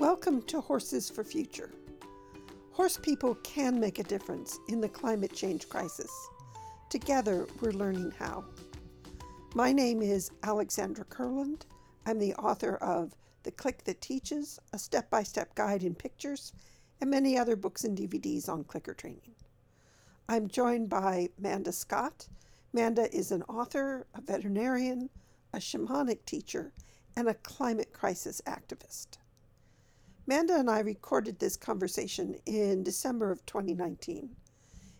[0.00, 1.70] Welcome to Horses for Future.
[2.72, 6.10] Horse people can make a difference in the climate change crisis.
[6.88, 8.46] Together, we're learning how.
[9.54, 11.66] My name is Alexandra Kurland.
[12.06, 16.54] I'm the author of The Click That Teaches, a step by step guide in pictures,
[17.02, 19.34] and many other books and DVDs on clicker training.
[20.30, 22.26] I'm joined by Manda Scott.
[22.72, 25.10] Manda is an author, a veterinarian,
[25.52, 26.72] a shamanic teacher,
[27.14, 29.18] and a climate crisis activist.
[30.26, 34.36] Manda and I recorded this conversation in December of 2019.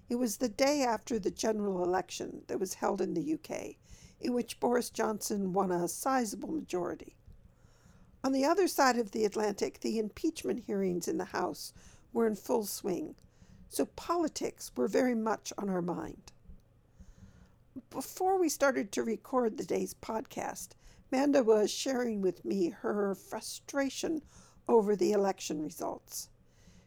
[0.08, 3.76] It was the day after the general election that was held in the UK,
[4.20, 7.16] in which Boris Johnson won a sizable majority.
[8.24, 11.72] On the other side of the Atlantic, the impeachment hearings in the House
[12.12, 13.14] were in full swing,
[13.68, 16.32] so politics were very much on our mind.
[17.90, 20.70] Before we started to record the day's podcast,
[21.12, 24.22] Manda was sharing with me her frustration
[24.70, 26.28] over the election results.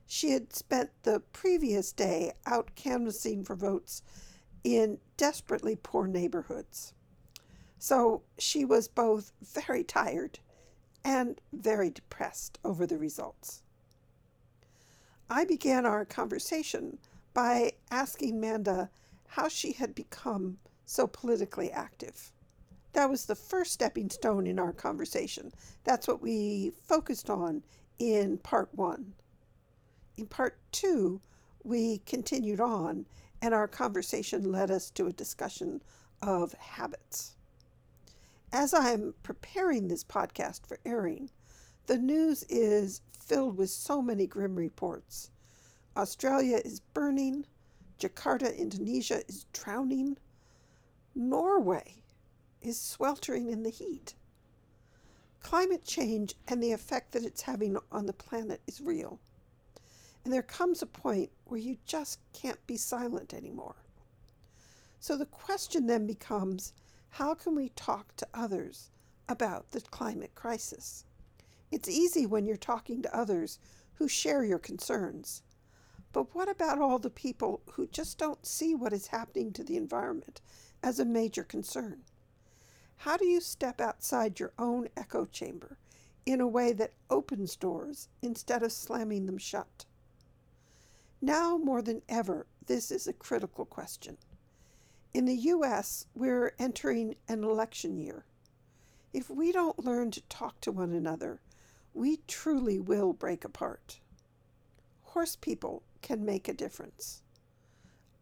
[0.08, 4.02] She had spent the previous day out canvassing for votes
[4.64, 6.94] in desperately poor neighborhoods.
[7.78, 10.40] So she was both very tired
[11.04, 13.62] and very depressed over the results.
[15.30, 17.00] I began our conversation
[17.34, 18.90] by asking Manda
[19.28, 22.32] how she had become so politically active
[22.94, 25.52] that was the first stepping stone in our conversation.
[25.84, 27.64] That's what we focused on
[27.98, 29.14] in part one.
[30.16, 31.20] In part two,
[31.64, 33.08] we continued on,
[33.42, 35.82] and our conversation led us to a discussion
[36.22, 37.36] of habits.
[38.52, 41.32] As I'm preparing this podcast for airing,
[41.88, 45.32] the news is filled with so many grim reports.
[45.98, 47.46] Australia is burning,
[48.00, 50.18] Jakarta, Indonesia is drowning,
[51.16, 52.03] Norway
[52.64, 54.16] is sweltering in the heat.
[55.42, 59.20] Climate change and the effect that it's having on the planet is real.
[60.24, 63.76] And there comes a point where you just can't be silent anymore.
[65.00, 66.74] So the question then becomes
[67.10, 68.90] how can we talk to others
[69.28, 71.04] about the climate crisis?
[71.72, 73.60] It's easy when you're talking to others
[73.96, 75.44] who share your concerns.
[76.14, 79.76] But what about all the people who just don't see what is happening to the
[79.76, 80.40] environment
[80.82, 82.04] as a major concern?
[82.98, 85.78] How do you step outside your own echo chamber
[86.26, 89.86] in a way that opens doors instead of slamming them shut?
[91.22, 94.18] Now more than ever, this is a critical question.
[95.14, 98.26] In the U.S., we're entering an election year.
[99.14, 101.40] If we don't learn to talk to one another,
[101.94, 104.00] we truly will break apart.
[105.04, 107.22] Horse people can make a difference.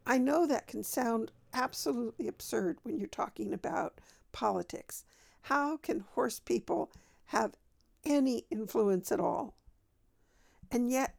[0.06, 5.04] I know that can sound absolutely absurd when you're talking about politics.
[5.42, 6.92] How can horse people
[7.26, 7.58] have
[8.06, 9.56] any influence at all?
[10.72, 11.16] And yet,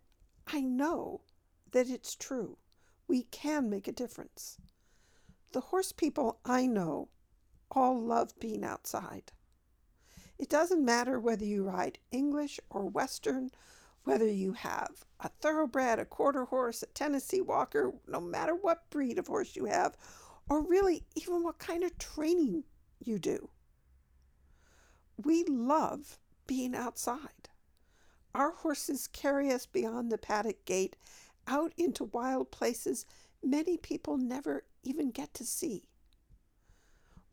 [0.47, 1.23] I know
[1.73, 2.59] that it's true.
[3.09, 4.59] We can make a difference.
[5.53, 7.09] The horse people I know
[7.71, 9.33] all love being outside.
[10.39, 13.51] It doesn't matter whether you ride English or Western,
[14.05, 19.19] whether you have a thoroughbred, a quarter horse, a Tennessee walker, no matter what breed
[19.19, 19.97] of horse you have,
[20.49, 22.65] or really even what kind of training
[23.07, 23.51] you do.
[25.17, 27.49] We love being outside.
[28.35, 30.97] Our horses carry us beyond the paddock gate
[31.47, 33.05] out into wild places
[33.43, 35.89] many people never even get to see.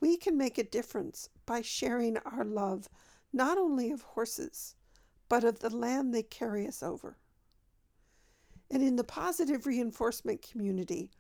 [0.02, 2.90] We can make a difference by sharing our love
[3.31, 4.75] not only of horses,
[5.28, 7.18] but of the land they carry us over.
[8.72, 11.12] And in the positive reinforcement community,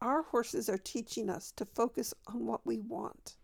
[0.00, 3.36] our horses are teaching us to focus on what we want.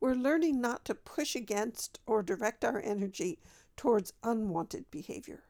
[0.00, 3.38] We're learning not to push against or direct our energy
[3.76, 5.44] towards unwanted behavior.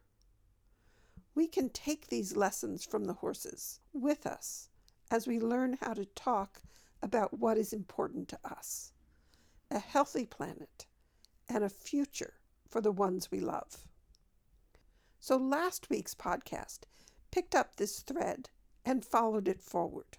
[1.36, 4.68] We can take these lessons from the horses with us
[5.10, 6.62] as we learn how to talk
[7.00, 8.92] about what is important to us
[9.70, 10.86] a healthy planet
[11.48, 12.34] and a future
[12.68, 13.86] for the ones we love.
[15.20, 16.80] So, last week's podcast
[17.30, 18.50] picked up this thread
[18.84, 20.18] and followed it forward.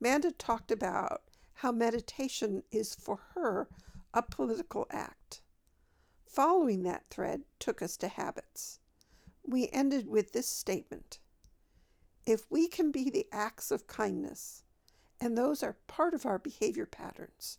[0.00, 1.22] Manda talked about
[1.60, 3.68] how meditation is for her
[4.14, 5.42] a political act.
[6.24, 8.78] Following that thread took us to habits.
[9.46, 11.18] We ended with this statement
[12.24, 14.62] If we can be the acts of kindness,
[15.20, 17.58] and those are part of our behavior patterns,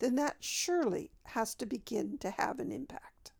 [0.00, 3.30] then that surely has to begin to have an impact.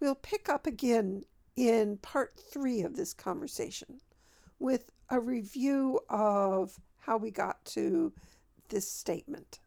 [0.00, 4.00] We'll pick up again in part three of this conversation
[4.58, 6.78] with a review of
[7.08, 8.12] how we got to
[8.68, 9.60] this statement.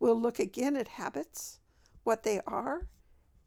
[0.00, 1.60] We'll look again at habits,
[2.02, 2.88] what they are,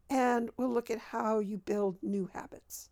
[0.10, 2.90] and we'll look at how you build new habits.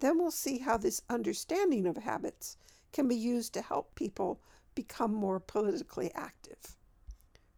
[0.00, 2.58] Then we'll see how this understanding of habits
[2.92, 4.38] can be used to help people
[4.74, 6.76] become more politically active.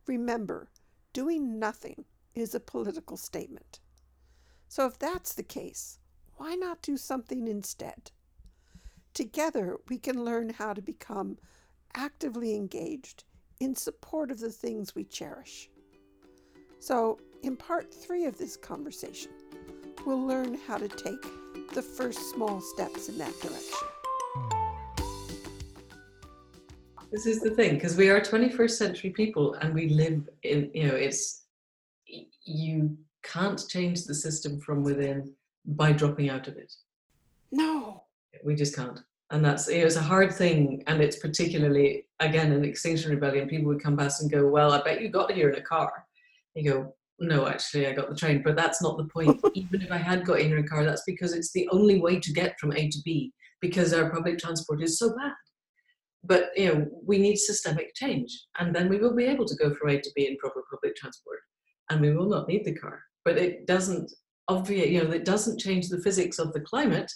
[0.07, 0.69] Remember,
[1.13, 2.05] doing nothing
[2.37, 3.81] is a political statement.
[4.69, 5.99] So if that's the case,
[6.37, 8.13] why not do something instead?
[9.13, 11.39] Together, we can learn how to become
[11.97, 13.25] actively engaged
[13.61, 15.69] in support of the things we cherish.
[16.79, 19.33] So, in part three of this conversation,
[20.05, 21.23] we'll learn how to take
[21.73, 23.89] the first small steps in that direction.
[27.11, 30.89] This is the thing, because we are 21st century people and we live in, you
[30.89, 31.45] know, it's,
[32.45, 35.33] you can't change the system from within
[35.65, 36.73] by dropping out of it.
[37.51, 38.05] No.
[38.45, 39.01] We just can't.
[39.31, 40.85] And that's, you know, it's a hard thing.
[40.87, 44.83] And it's particularly, again, in Extinction Rebellion, people would come past and go, well, I
[44.83, 45.93] bet you got here in a car.
[46.55, 48.43] You go, no, actually, I got the train.
[48.45, 49.41] But that's not the point.
[49.55, 52.33] Even if I had got in a car, that's because it's the only way to
[52.33, 55.33] get from A to B because our public transport is so bad.
[56.25, 59.75] But you know, we need systemic change, and then we will be able to go
[59.75, 61.39] from A to B in proper public transport,
[61.91, 63.01] and we will not need the car.
[63.25, 64.11] But it doesn't
[64.49, 67.11] obviate, you know, it doesn't change the physics of the climate.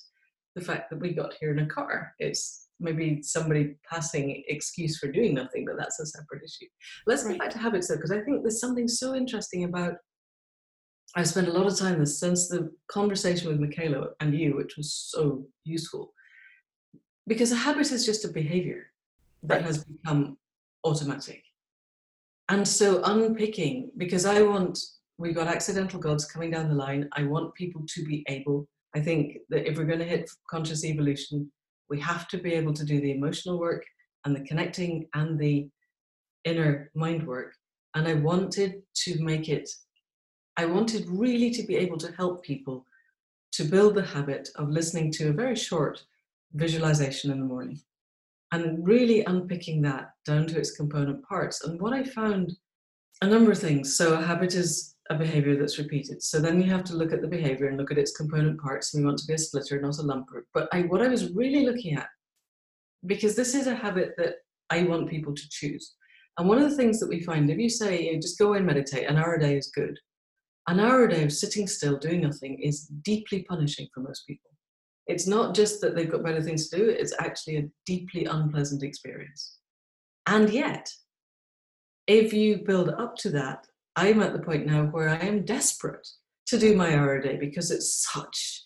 [0.57, 5.13] The fact that we got here in a car, it's maybe somebody passing excuse for
[5.13, 6.67] doing nothing, but that's a separate issue.
[7.07, 7.33] Let's right.
[7.33, 9.95] get back to habits though, because I think there's something so interesting about.
[11.17, 14.77] I've spent a lot of time this since the conversation with Michaela and you, which
[14.77, 16.13] was so useful.
[17.27, 18.87] Because a habit is just a behavior
[19.43, 19.65] that right.
[19.65, 20.39] has become
[20.85, 21.43] automatic.
[22.49, 24.79] And so unpicking, because I want,
[25.19, 27.09] we've got accidental gods coming down the line.
[27.13, 30.85] I want people to be able, I think that if we're going to hit conscious
[30.85, 31.51] evolution,
[31.89, 33.85] we have to be able to do the emotional work
[34.25, 35.69] and the connecting and the
[36.45, 37.55] inner mind work.
[37.95, 39.69] And I wanted to make it,
[40.57, 42.87] I wanted really to be able to help people
[43.53, 46.05] to build the habit of listening to a very short
[46.55, 47.81] visualization in the morning
[48.53, 51.65] and really unpicking that down to its component parts.
[51.65, 52.57] And what I found
[53.23, 53.97] a number of things.
[53.97, 56.23] So a habit is a behavior that's repeated.
[56.23, 58.95] So then you have to look at the behavior and look at its component parts.
[58.95, 60.43] We want to be a splitter, not a lumper.
[60.55, 62.09] But I, what I was really looking at,
[63.07, 64.37] because this is a habit that
[64.71, 65.97] I want people to choose.
[66.39, 68.55] And one of the things that we find, if you say, you know, just go
[68.55, 69.99] and meditate, an hour a day is good.
[70.69, 74.51] An hour a day of sitting still, doing nothing, is deeply punishing for most people.
[75.09, 78.85] It's not just that they've got better things to do, it's actually a deeply unpleasant
[78.85, 79.59] experience.
[80.29, 80.89] And yet,
[82.07, 83.67] if you build up to that,
[84.01, 86.09] I'm at the point now where I am desperate
[86.47, 88.65] to do my hour a day because it's such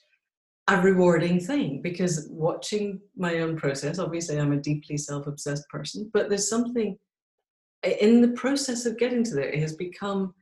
[0.69, 1.83] a rewarding thing.
[1.83, 6.97] Because watching my own process, obviously, I'm a deeply self obsessed person, but there's something
[8.01, 10.35] in the process of getting to there, it has become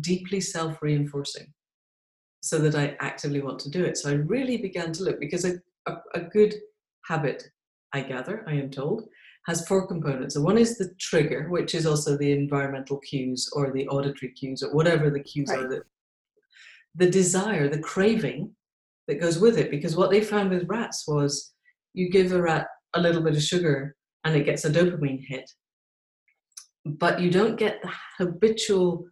[0.00, 1.46] deeply self reinforcing
[2.42, 3.96] so that I actively want to do it.
[3.96, 5.54] So I really began to look because a,
[5.86, 6.54] a, a good
[7.06, 7.48] habit,
[7.94, 9.08] I gather, I am told,
[9.46, 10.36] has four components.
[10.36, 14.62] And one is the trigger, which is also the environmental cues or the auditory cues
[14.62, 15.60] or whatever the cues right.
[15.60, 15.68] are.
[15.68, 15.82] That,
[16.94, 18.54] the desire, the craving
[19.08, 19.70] that goes with it.
[19.70, 21.52] Because what they found with rats was
[21.92, 25.50] you give a rat a little bit of sugar and it gets a dopamine hit,
[26.84, 29.06] but you don't get the habitual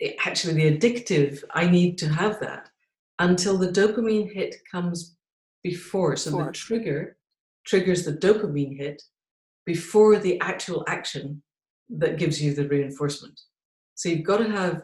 [0.00, 2.68] eh, actually the addictive i need to have that
[3.18, 5.16] until the dopamine hit comes
[5.62, 6.46] before so before.
[6.46, 7.16] the trigger
[7.64, 9.02] triggers the dopamine hit
[9.72, 11.42] before the actual action
[11.88, 13.38] that gives you the reinforcement
[13.94, 14.82] so you've got to have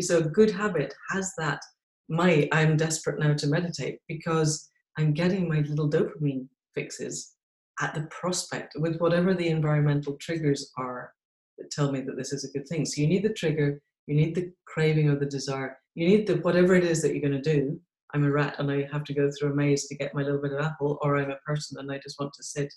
[0.00, 1.60] so a good habit has that
[2.08, 4.50] my i'm desperate now to meditate because
[4.98, 7.34] i'm getting my little dopamine fixes
[7.80, 11.12] at the prospect with whatever the environmental triggers are
[11.58, 14.14] that tell me that this is a good thing so you need the trigger you
[14.14, 15.78] need the craving or the desire.
[15.94, 17.78] You need the whatever it is that you're going to do.
[18.14, 20.40] I'm a rat and I have to go through a maze to get my little
[20.40, 22.72] bit of apple, or I'm a person and I just want to sit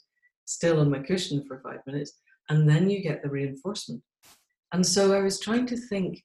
[0.49, 2.13] still on my cushion for five minutes.
[2.49, 4.01] And then you get the reinforcement.
[4.73, 6.23] And so I was trying to think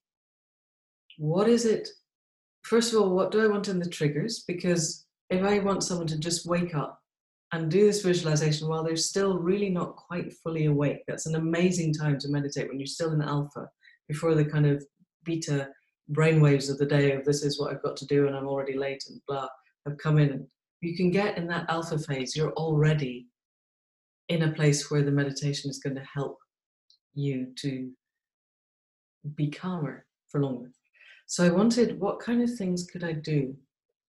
[1.18, 1.88] what is it?
[2.62, 4.44] First of all, what do I want in the triggers?
[4.48, 6.98] Because if I want someone to just wake up
[7.52, 11.92] and do this visualization while they're still really not quite fully awake, that's an amazing
[11.92, 13.68] time to meditate when you're still in alpha
[14.08, 14.84] before the kind of
[15.24, 15.68] beta
[16.12, 18.76] brainwaves of the day of this is what I've got to do and I'm already
[18.76, 19.48] late and blah
[19.86, 20.46] have come in.
[20.80, 23.26] You can get in that alpha phase, you're already
[24.28, 26.38] in a place where the meditation is going to help
[27.14, 27.90] you to
[29.34, 30.70] be calmer for longer.
[31.26, 33.54] So I wanted what kind of things could I do?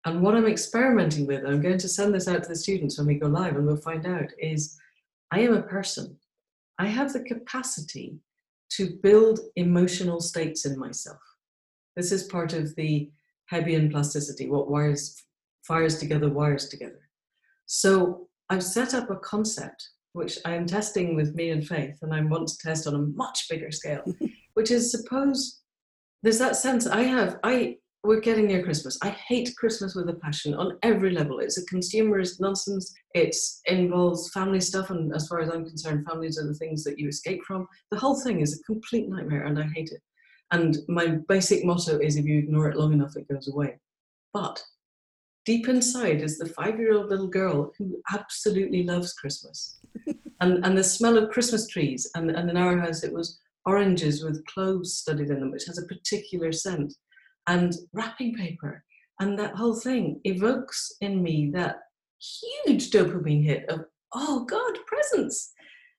[0.04, 3.06] And what I'm experimenting with, I'm going to send this out to the students when
[3.06, 4.78] we go live and we'll find out, is
[5.30, 6.16] I am a person.
[6.78, 8.18] I have the capacity
[8.70, 11.18] to build emotional states in myself.
[11.96, 13.10] This is part of the
[13.52, 15.24] Hebbian plasticity, what wires
[15.62, 17.08] fires together, wires together.
[17.66, 22.14] So I've set up a concept which I am testing with me and Faith, and
[22.14, 24.04] I want to test on a much bigger scale,
[24.54, 25.60] which is suppose
[26.22, 27.38] there's that sense I have.
[27.44, 28.96] I we're getting near Christmas.
[29.02, 31.40] I hate Christmas with a passion on every level.
[31.40, 32.94] It's a consumerist nonsense.
[33.14, 33.34] It
[33.66, 37.08] involves family stuff, and as far as I'm concerned, families are the things that you
[37.08, 37.66] escape from.
[37.90, 40.00] The whole thing is a complete nightmare, and I hate it.
[40.52, 43.78] And my basic motto is if you ignore it long enough, it goes away.
[44.32, 44.62] But
[45.48, 49.78] deep inside is the five year old little girl who absolutely loves Christmas.
[50.42, 54.22] and, and the smell of Christmas trees, and, and in our house, it was oranges
[54.22, 56.92] with cloves studied in them, which has a particular scent,
[57.46, 58.84] and wrapping paper.
[59.20, 61.76] And that whole thing evokes in me that
[62.20, 65.54] huge dopamine hit of, oh God, presents.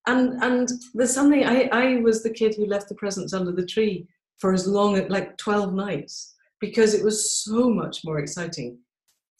[0.06, 3.66] And, and there's something, I, I was the kid who left the presents under the
[3.66, 8.78] tree for as long as like 12 nights because it was so much more exciting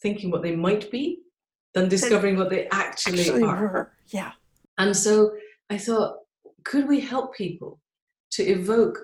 [0.02, 1.20] thinking what they might be
[1.74, 3.62] than discovering what they actually, Actually are.
[3.62, 3.92] were.
[4.08, 4.32] Yeah.
[4.78, 5.32] And so
[5.68, 6.16] I thought,
[6.64, 7.80] could we help people
[8.32, 8.98] to evoke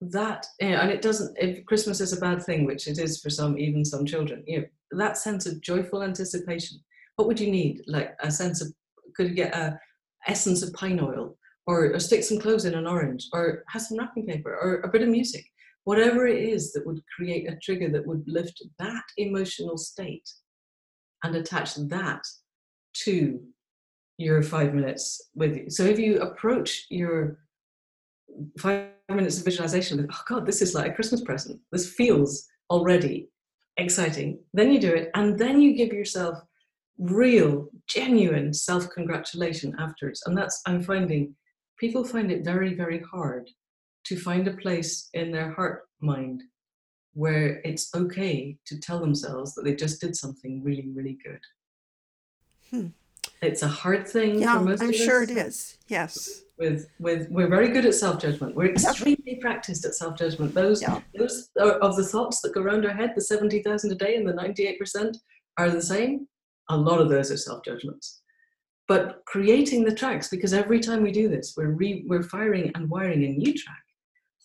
[0.00, 0.46] that?
[0.60, 3.30] You know, and it doesn't, if Christmas is a bad thing, which it is for
[3.30, 6.78] some, even some children, you know, that sense of joyful anticipation.
[7.16, 7.82] What would you need?
[7.86, 8.68] Like a sense of,
[9.14, 9.78] could you get a
[10.26, 11.36] essence of pine oil
[11.66, 14.88] or, or stick some cloves in an orange or have some wrapping paper or a
[14.88, 15.44] bit of music?
[15.84, 20.28] Whatever it is that would create a trigger that would lift that emotional state
[21.24, 22.22] and attach that
[23.04, 23.40] to
[24.18, 25.70] your five minutes with you.
[25.70, 27.38] So if you approach your
[28.58, 31.60] five minutes of visualization with, oh God, this is like a Christmas present.
[31.70, 33.28] This feels already
[33.76, 34.38] exciting.
[34.52, 36.38] Then you do it, and then you give yourself
[36.98, 40.22] real, genuine self congratulation afterwards.
[40.26, 41.34] And that's, I'm finding,
[41.78, 43.48] people find it very, very hard
[44.04, 46.42] to find a place in their heart mind
[47.14, 51.40] where it's okay to tell themselves that they just did something really, really good.
[52.70, 52.86] Hmm.
[53.42, 55.30] It's a hard thing Yeah, for most I'm of sure us.
[55.30, 55.78] it is.
[55.88, 56.42] Yes.
[56.58, 58.54] With, with, we're very good at self judgment.
[58.54, 60.54] We're extremely practiced at self judgment.
[60.54, 61.00] Those, Yeah.
[61.16, 64.16] those are, of the thoughts that go around our head, the seventy thousand a day
[64.16, 65.16] and the ninety-eight percent
[65.58, 66.28] are the same.
[66.70, 68.22] A lot of those are self judgments.
[68.88, 72.88] But creating the tracks, because every time we do this, we're re, we're firing and
[72.88, 73.82] wiring a new track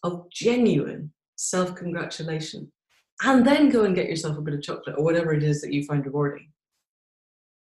[0.04, 2.72] of genuine self congratulation,
[3.24, 5.74] and then go and get yourself a bit of chocolate or whatever it is that
[5.74, 6.50] you find rewarding,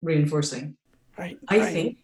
[0.03, 0.77] reinforcing.
[1.19, 1.39] Right.
[1.49, 1.73] I right.
[1.73, 1.99] think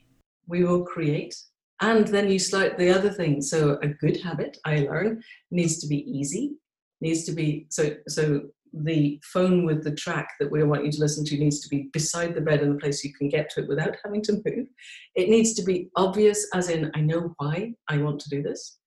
[0.46, 1.36] we will create.
[1.80, 3.42] And then you slide the other thing.
[3.42, 6.52] So a good habit I learn needs to be easy,
[7.00, 11.00] needs to be so so the phone with the track that we want you to
[11.00, 13.60] listen to needs to be beside the bed in a place you can get to
[13.60, 14.66] it without having to move.
[15.14, 18.78] It needs to be obvious, as in, I know why I want to do this.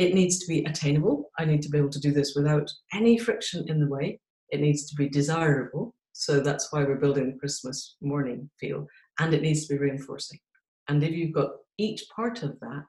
[0.00, 1.30] It needs to be attainable.
[1.38, 4.18] I need to be able to do this without any friction in the way.
[4.48, 5.94] It needs to be desirable.
[6.14, 8.86] So that's why we're building the Christmas morning feel.
[9.18, 10.38] And it needs to be reinforcing.
[10.88, 12.86] And if you've got each part of that,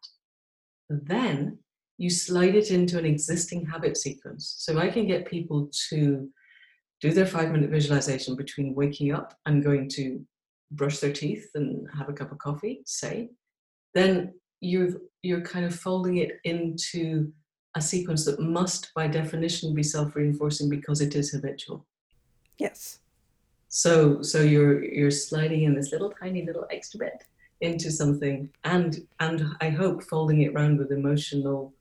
[0.89, 1.59] then
[1.97, 4.55] you slide it into an existing habit sequence.
[4.59, 6.29] So I can get people to
[7.01, 10.25] do their five minute visualization between waking up and going to
[10.71, 13.31] brush their teeth and have a cup of coffee, say.
[13.93, 17.31] Then you've, you're kind of folding it into
[17.75, 21.85] a sequence that must, by definition, be self reinforcing because it is habitual.
[22.57, 22.99] Yes.
[23.73, 27.23] So so you're you're sliding in this little tiny little extra bit
[27.61, 31.73] into something and and I hope folding it round with emotional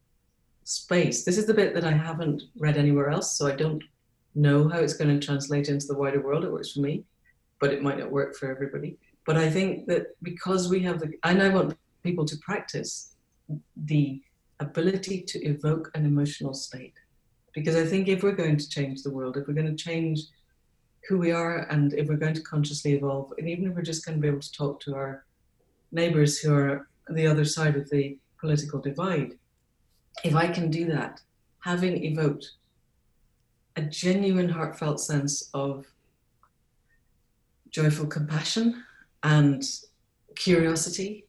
[0.63, 1.25] space.
[1.25, 3.83] This is the bit that I haven't read anywhere else, so I don't
[4.37, 6.45] know how it's going to translate into the wider world.
[6.45, 7.05] It works for me,
[7.59, 8.97] but it might not work for everybody.
[9.27, 13.15] But I think that because we have the and I want people to practice
[13.77, 14.21] the
[14.61, 16.95] ability to evoke an emotional state.
[17.55, 20.21] Because I think if we're going to change the world, if we're going to change
[21.09, 24.05] who we are and if we're going to consciously evolve and even if we're just
[24.05, 25.25] going to be able to talk to our
[25.93, 29.33] neighbors who are the other side of the political divide
[30.25, 31.21] if i can do that
[31.61, 32.53] having evoked
[33.77, 35.87] a genuine heartfelt sense of
[37.71, 38.85] joyful compassion
[39.23, 39.65] and
[40.37, 41.27] curiosity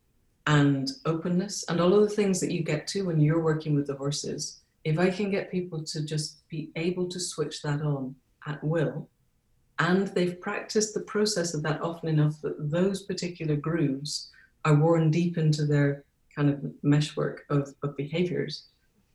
[0.48, 3.88] and openness and all of the things that you get to when you're working with
[3.88, 8.16] the horses if i can get people to just be able to switch that on
[8.48, 9.08] at will
[9.80, 14.30] and they've practiced the process of that often enough that those particular grooves
[14.64, 16.06] are worn deep into their
[16.36, 18.66] kind of meshwork of, of behaviors,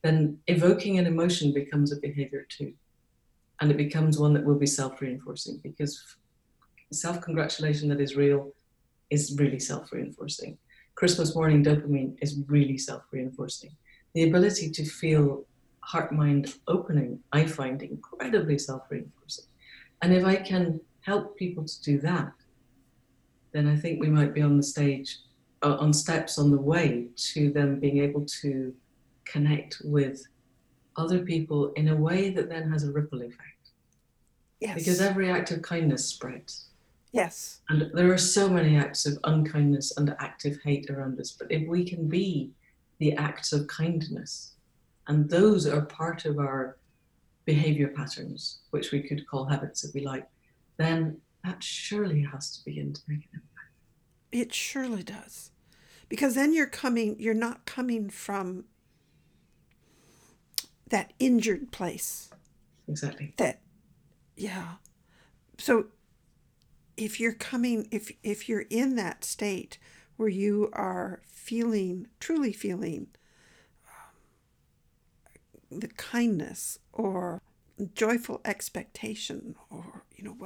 [0.03, 2.73] then evoking an emotion becomes a behavior too.
[3.61, 6.03] And it becomes one that will be self reinforcing because
[6.93, 8.53] self congratulation that is real
[9.09, 10.59] is really self reinforcing.
[10.97, 13.77] Christmas morning dopamine is really self reinforcing.
[14.15, 15.45] The ability to feel
[15.81, 19.45] heart mind opening, I find incredibly self reinforcing.
[20.03, 22.33] And if I can help people to do that,
[23.53, 25.19] then I think we might be on the stage,
[25.63, 28.75] uh, on steps on the way to them being able to
[29.25, 30.27] connect with
[30.97, 33.43] other people in a way that then has a ripple effect.
[34.61, 34.79] Yes.
[34.79, 36.66] Because every act of kindness spreads.
[37.17, 37.61] Yes.
[37.69, 41.33] And there are so many acts of unkindness and active hate around us.
[41.33, 42.53] But if we can be
[42.99, 44.53] the acts of kindness,
[45.09, 46.77] and those are part of our
[47.45, 50.27] behavior patterns, which we could call habits if we like,
[50.77, 53.73] then that surely has to begin to make an impact.
[54.33, 55.53] It surely does.
[56.09, 58.65] Because then you're coming, you're not coming from
[60.89, 62.31] that injured place.
[62.89, 63.35] Exactly.
[63.39, 63.61] That,
[64.37, 64.75] yeah.
[65.59, 65.87] So
[66.97, 69.79] if you're coming, if, if you're in that state
[70.17, 73.09] where you are feeling, truly feeling
[75.71, 77.43] um, the kindness or
[77.95, 80.37] joyful expectation or, you know,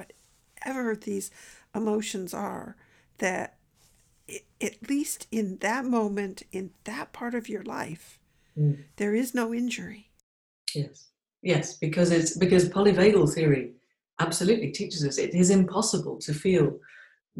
[0.65, 1.31] whatever these
[1.75, 2.77] emotions are,
[3.19, 3.57] that
[4.61, 8.19] at least in that moment, in that part of your life,
[8.59, 8.83] Mm.
[8.97, 10.11] there is no injury.
[10.75, 11.11] Yes.
[11.43, 13.73] Yes, because it's because polyvagal theory
[14.21, 16.79] absolutely teaches us it is impossible to feel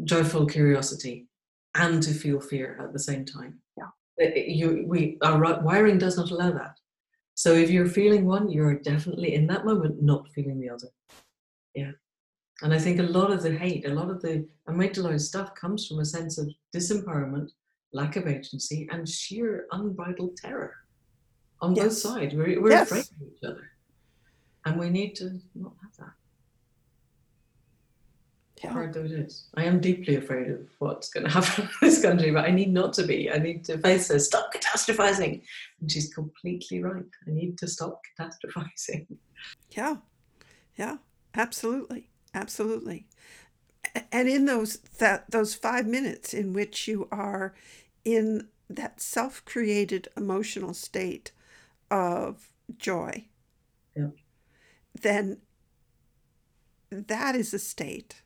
[0.03, 1.27] joyful curiosity
[1.75, 3.53] and to feel fear at the same time.
[3.77, 3.89] Yeah.
[4.17, 6.75] It- it- You, we, our wiring does not allow that.
[7.35, 10.89] So if you're feeling one, you're definitely in that moment not feeling the other.
[11.75, 11.91] Yeah.
[12.61, 15.87] And I think a lot of the hate, a lot of the amygdaloid stuff comes
[15.87, 16.45] from a sense of
[16.75, 17.49] disempowerment,
[17.93, 20.73] lack of agency, and sheer unbridled terror
[21.61, 22.35] on both sides.
[22.35, 22.87] We're, we're Yes.
[22.91, 23.65] afraid of each other.
[24.65, 26.13] And we need to not have that.
[28.69, 29.47] Hard though it is.
[29.55, 32.71] I am deeply afraid of what's going to happen in this country, but I need
[32.71, 33.31] not to be.
[33.31, 35.41] I need to face her, stop catastrophizing.
[35.79, 37.03] And she's completely right.
[37.27, 39.07] I need to stop catastrophizing.
[39.71, 39.97] Yeah,
[40.77, 40.97] yeah,
[41.33, 43.07] absolutely, absolutely.
[44.11, 47.55] And in those that those five minutes in which you are
[48.05, 51.31] in that self-created emotional state
[51.89, 53.25] of joy,
[53.95, 54.09] Yeah.
[54.99, 55.39] then
[56.89, 58.21] that is a state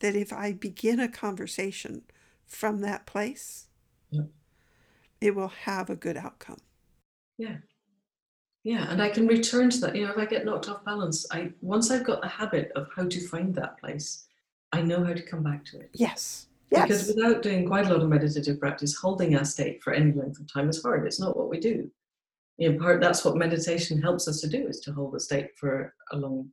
[0.00, 2.02] that if I begin a conversation
[2.46, 3.68] from that place,
[4.10, 4.22] Yeah.
[5.20, 6.60] it will have a good outcome.
[7.38, 7.58] Yeah.
[8.62, 9.94] Yeah, and I can return to that.
[9.94, 12.88] You know, if I get knocked off balance, I once I've got the habit of
[12.96, 14.26] how to find that place,
[14.72, 15.90] I know how to come back to it.
[15.92, 16.46] Yes.
[16.70, 16.88] Yes.
[16.88, 20.40] Because without doing quite a lot of meditative practice, holding a state for any length
[20.40, 21.06] of time is hard.
[21.06, 21.90] It's not what we do.
[22.58, 25.94] In part, that's what meditation helps us to do: is to hold a state for
[26.12, 26.50] a long,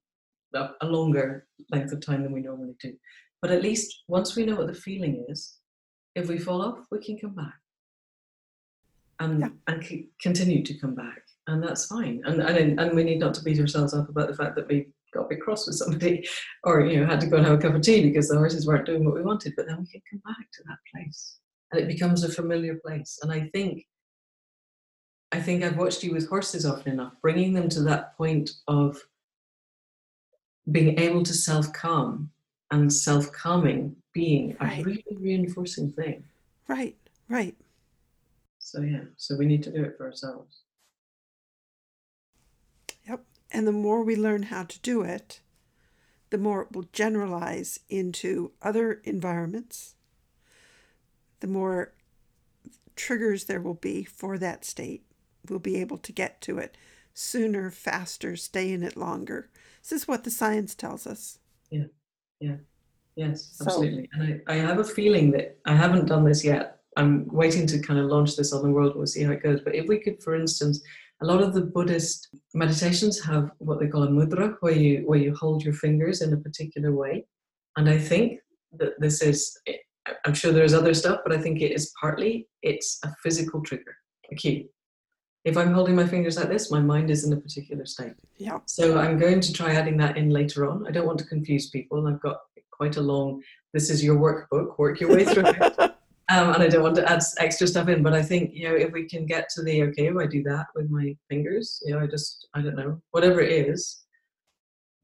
[0.53, 2.93] a longer length of time than we normally do.
[3.41, 5.57] But at least once we know what the feeling is,
[6.15, 7.59] if we fall off, we can come back,
[9.19, 9.49] and Yeah.
[9.67, 12.21] and c- continue to come back, and that's fine.
[12.25, 14.87] And and and we need not to beat ourselves up about the fact that we
[15.13, 16.25] got a bit cross with somebody
[16.63, 18.67] or you know had to go and have a cup of tea because the horses
[18.67, 19.53] weren't doing what we wanted.
[19.55, 21.37] But then we can come back to that place.
[21.71, 23.17] And it becomes a familiar place.
[23.21, 23.85] And i think
[25.31, 28.97] i think i've watched you with horses often enough bringing them to that point of
[30.69, 32.29] being able to self-calm
[32.71, 34.79] and self-calming being Right.
[34.79, 36.23] a really reinforcing thing
[36.67, 36.97] Right.
[37.29, 37.55] Right.
[38.59, 40.63] so yeah so we need to do it for ourselves
[43.07, 43.25] Yep.
[43.51, 45.41] And the more we learn how to do it,
[46.29, 49.95] the more it will generalize into other environments,
[51.39, 51.93] the more
[52.95, 55.03] triggers there will be for that state.
[55.49, 56.77] We'll be able to get to it
[57.13, 59.49] sooner, faster, stay in it longer.
[59.81, 61.39] This is what the science tells us.
[63.15, 64.09] Yes, So- absolutely.
[64.13, 66.77] And I, I have a feeling that I haven't done this yet.
[66.97, 68.95] I'm waiting to kind of launch this on the world.
[68.95, 69.61] We'll see how it goes.
[69.61, 70.81] But if we could, for instance,
[71.21, 75.19] a lot of the Buddhist meditations have what they call a mudra, where you where
[75.19, 77.25] you hold your fingers in a particular way.
[77.77, 78.39] And I think
[78.79, 79.57] that this is.
[79.67, 79.77] Eh,
[80.25, 83.95] I'm sure there's other stuff, but I think it is partly it's a physical trigger,
[84.31, 84.67] a cue.
[85.43, 88.13] If I'm holding my fingers like this, my mind is in a particular state.
[88.37, 88.59] Yeah.
[88.65, 90.85] So I'm going to try adding that in later on.
[90.87, 92.37] I don't want to confuse people, and I've got
[92.71, 93.41] quite a long.
[93.73, 94.77] This is your workbook.
[94.77, 95.95] Work your way through it.
[96.29, 98.73] Um, and I don't want to add extra stuff in, but I think you know
[98.73, 101.93] if we can get to the okay, if I do that with my fingers, you
[101.93, 104.05] know, I just I don't know whatever it is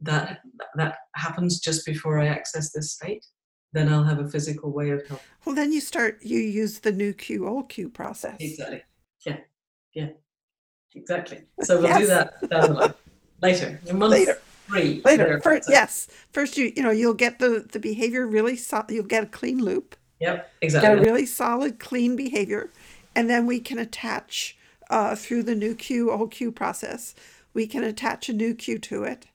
[0.01, 0.39] that
[0.75, 3.25] that happens just before I access this state,
[3.73, 5.25] then I'll have a physical way of helping.
[5.45, 8.37] Well, then you start, you use the new cue process.
[8.39, 8.83] Exactly.
[9.25, 9.37] Yeah.
[9.93, 10.09] Yeah.
[10.97, 11.43] Exactly.
[11.63, 12.93] So we'll do that down the line
[13.41, 13.79] later.
[13.85, 14.39] In month Later.
[14.67, 15.01] three.
[15.05, 16.07] Later, first, yes.
[16.31, 18.55] First, you you know you'll get the the behavior really.
[18.57, 19.95] So, you'll get a clean loop.
[20.19, 20.35] Yep.
[20.35, 21.05] get a Exactly.
[21.05, 22.71] really solid, clean behavior,
[23.15, 24.57] and then we can attach
[24.89, 27.13] uh, through the new cue, old cue process.
[27.53, 29.27] We can attach a new cue to it,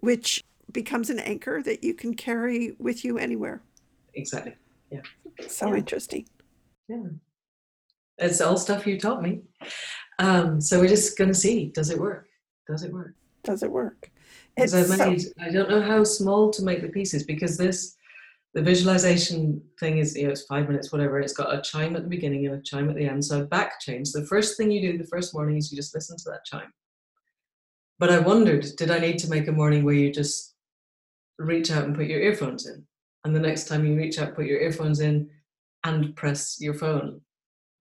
[0.00, 3.62] which becomes an anchor that you can carry with you anywhere.
[4.14, 4.54] Exactly.
[4.92, 5.00] Yeah.
[5.48, 5.76] So Yeah.
[5.78, 6.26] interesting.
[6.88, 7.04] Yeah.
[8.18, 9.42] It's all stuff you taught me.
[10.18, 12.28] Um, so we're just going to see does it work?
[12.66, 13.14] Does it work?
[13.44, 14.10] Does it work?
[14.56, 17.94] It's I've so- I don't know how small to make the pieces because this,
[18.54, 21.20] the visualization thing is, you know, it's five minutes, whatever.
[21.20, 23.24] It's got a chime at the beginning and a chime at the end.
[23.24, 24.12] So I've back changed.
[24.14, 26.72] The first thing you do the first morning is you just listen to that chime.
[28.00, 30.54] But I wondered, did I need to make a morning where you just
[31.38, 32.84] reach out and put your earphones in?
[33.24, 35.30] And the next time you reach out, put your earphones in
[35.84, 37.20] and press your phone,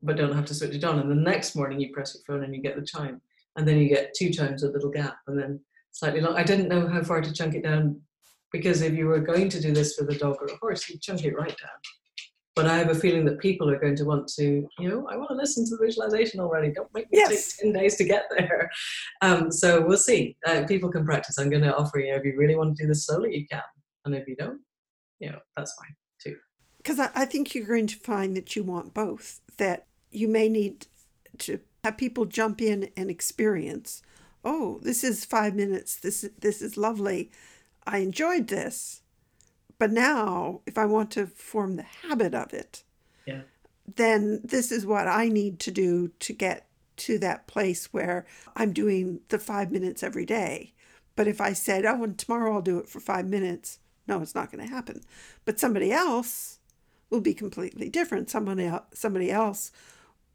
[0.01, 0.99] but don't have to switch it on.
[0.99, 3.21] And the next morning you press your phone and you get the chime.
[3.55, 5.59] And then you get two chimes, a little gap, and then
[5.91, 6.35] slightly long.
[6.37, 7.99] I didn't know how far to chunk it down
[8.51, 11.01] because if you were going to do this with a dog or a horse, you'd
[11.01, 11.77] chunk it right down.
[12.55, 15.15] But I have a feeling that people are going to want to, you know, I
[15.17, 16.71] want to listen to the visualization already.
[16.71, 17.55] Don't make me Yes.
[17.57, 18.69] take 10 days to get there.
[19.23, 20.37] Um, so we'll see.
[20.45, 21.39] Uh, people can practice.
[21.39, 23.61] I'm going to offer you, if you really want to do this slowly, you can.
[24.05, 24.59] And if you don't,
[25.19, 26.37] you know, that's fine too.
[26.77, 29.41] because I, I think you're going to find that you want both.
[29.57, 30.87] That you may need
[31.39, 34.01] to have people jump in and experience.
[34.43, 35.95] Oh, this is five minutes.
[35.95, 37.31] This this is lovely.
[37.85, 39.01] I enjoyed this,
[39.79, 42.83] but now if I want to form the habit of it,
[43.25, 43.41] Yeah.
[43.95, 46.67] then this is what I need to do to get
[46.97, 50.73] to that place where I'm doing the five minutes every day.
[51.15, 54.35] But if I said, oh, and tomorrow I'll do it for five minutes, no, it's
[54.35, 55.01] not going to happen.
[55.45, 56.59] But somebody else
[57.09, 58.29] will be completely different.
[58.29, 59.71] Someone else, somebody else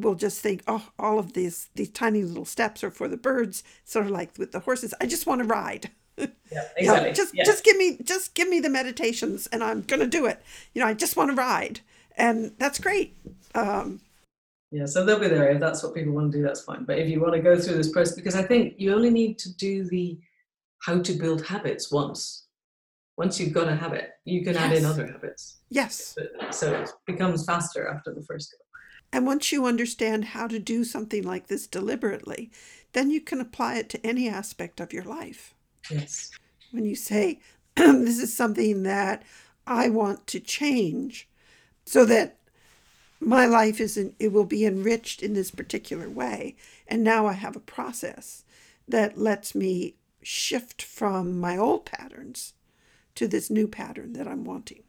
[0.02, 3.62] will just think, oh, all of these these tiny little steps are for the birds,
[3.84, 4.94] sort of like with the horses.
[5.00, 5.90] I just want to ride.
[6.18, 6.26] Yeah,
[6.78, 7.12] You know, exactly.
[7.14, 10.42] just just give me just give me the meditations, and I'm gonna do it.
[10.74, 11.80] You know, I just want to ride,
[12.16, 13.16] and that's great.
[13.54, 14.00] Um,
[14.70, 15.50] Yeah, so they'll be there.
[15.50, 16.84] If that's what people want to do, that's fine.
[16.84, 19.38] But if you want to go through this process, because I think you only need
[19.40, 20.18] to do the
[20.86, 22.46] how to build habits once.
[23.18, 25.58] Once you've got a habit, you can add in other habits.
[25.68, 26.16] yes,
[26.50, 28.58] So it becomes faster after the first go.
[29.12, 32.50] And once you understand how to do something like this deliberately,
[32.92, 35.54] then you can apply it to any aspect of your life.
[35.90, 36.30] Yes.
[36.70, 37.40] when you say
[37.76, 39.22] this is something that
[39.66, 41.28] I want to change
[41.84, 42.38] so that
[43.20, 46.56] my life isn't it will be enriched in this particular way
[46.88, 48.44] and now I have a process
[48.88, 52.54] that lets me shift from my old patterns
[53.14, 54.82] to this new pattern that I'm wanting.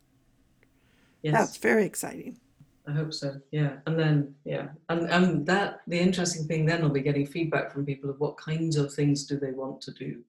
[1.22, 1.34] Yes.
[1.34, 2.38] That's very exciting.
[2.88, 3.36] I hope so.
[3.52, 3.78] Yeah.
[3.88, 4.67] And then yeah.
[4.89, 8.38] And and that the interesting thing then will be getting feedback from people of what
[8.38, 10.22] kinds of things do they want to do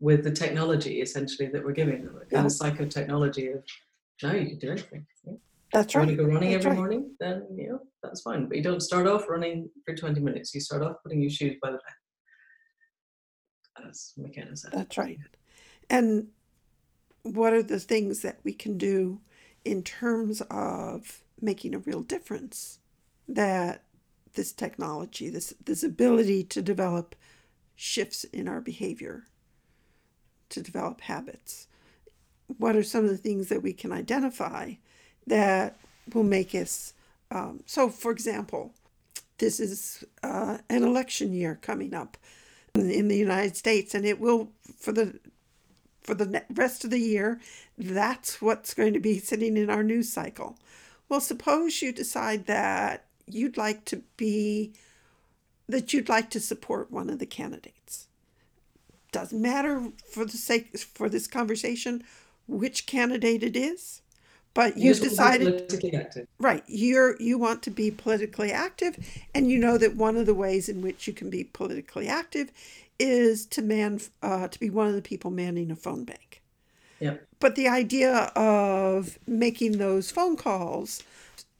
[0.00, 2.14] with the technology essentially that we're giving them.
[2.14, 2.46] Kind Yeah.
[2.46, 3.64] of psychotechnology of
[4.22, 5.06] now you can do anything.
[5.24, 5.32] Yeah.
[5.72, 6.16] That's you want right.
[6.16, 6.78] to go running That's every right.
[6.78, 8.46] morning, then you know that's fine.
[8.46, 10.54] But you don't start off running for 20 minutes.
[10.54, 11.94] You start off putting your shoes by the bed.
[13.88, 14.72] As McKenna said.
[14.72, 15.18] That's right.
[15.90, 16.28] And
[17.22, 19.20] what are the things that we can do
[19.64, 22.78] in terms of making a real difference
[23.28, 23.82] that
[24.34, 27.14] this technology, this this ability to develop
[27.76, 29.24] shifts in our behavior,
[30.50, 31.66] to develop habits.
[32.58, 34.74] What are some of the things that we can identify
[35.26, 35.78] that
[36.14, 36.94] will make us
[37.30, 38.72] um, so for example,
[39.38, 42.16] this is uh, an election year coming up
[42.74, 44.48] in in the United States, and it will
[44.78, 45.18] for the
[46.02, 47.40] for the rest of the year.
[47.76, 50.58] That's what's going to be sitting in our news cycle.
[51.08, 54.72] Well, suppose you decide that you'd like to be
[55.68, 58.08] that you'd like to support one of the candidates.
[59.12, 62.02] Doesn't matter for the sake for this conversation
[62.46, 64.00] which candidate it is,
[64.54, 66.28] but You you've just to be decided.
[66.38, 66.64] Right.
[66.66, 68.98] You're you want to be politically active
[69.34, 72.50] and you know that one of the ways in which you can be politically active
[72.98, 76.42] is to man uh, to be one of the people manning a phone bank.
[77.00, 77.16] Yeah.
[77.40, 81.02] But the idea of making those phone calls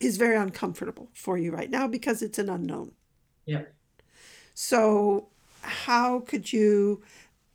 [0.00, 2.92] is very uncomfortable for you right now because it's an unknown.
[3.46, 3.62] Yeah.
[4.54, 5.28] So,
[5.62, 7.02] how could you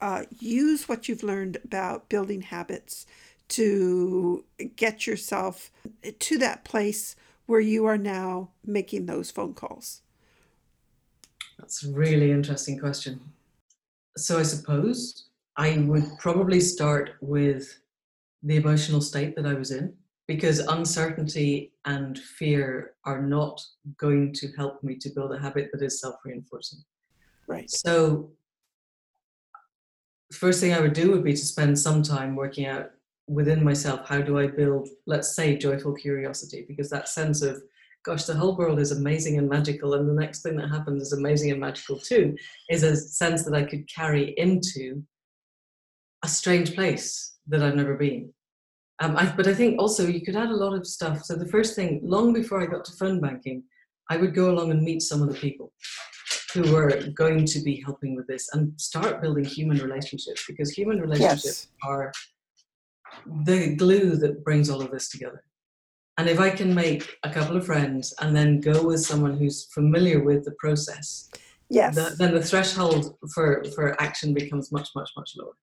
[0.02, 3.06] uh, use what you've learned about building habits
[3.50, 4.44] to
[4.76, 5.72] get yourself
[6.20, 10.02] to that place where you are now making those phone calls?
[11.58, 13.20] That's a really interesting question.
[14.18, 17.80] So I suppose I would probably start with
[18.44, 19.96] the emotional state that I was in
[20.28, 23.62] because uncertainty and fear are not
[23.98, 26.80] going to help me to build a habit that is self reinforcing.
[27.48, 27.70] Right.
[27.70, 28.32] So,
[30.32, 32.92] first thing I would do would be to spend some time working out
[33.28, 37.62] within myself how do I build, let's say, joyful curiosity, because that sense of,
[38.04, 41.14] gosh, the whole world is amazing and magical, and the next thing that happens is
[41.14, 42.36] amazing and magical too,
[42.70, 45.04] is a sense that I could carry into
[46.24, 48.34] a strange place that I've never been.
[49.00, 51.24] Um, I, but I think also you could add a lot of stuff.
[51.24, 53.64] So the first thing, long before I got to phone banking,
[54.10, 55.74] I would go along and meet some of the people
[56.54, 61.02] who were going to be helping with this and start building human relationships because human
[61.02, 61.68] relationships yes.
[61.84, 62.12] are
[63.44, 65.44] the glue that brings all of this together.
[66.18, 69.66] And if I can make a couple of friends and then go with someone who's
[69.74, 71.32] familiar with the process,
[71.70, 75.54] yes, the, then the threshold for for action becomes much much much lower.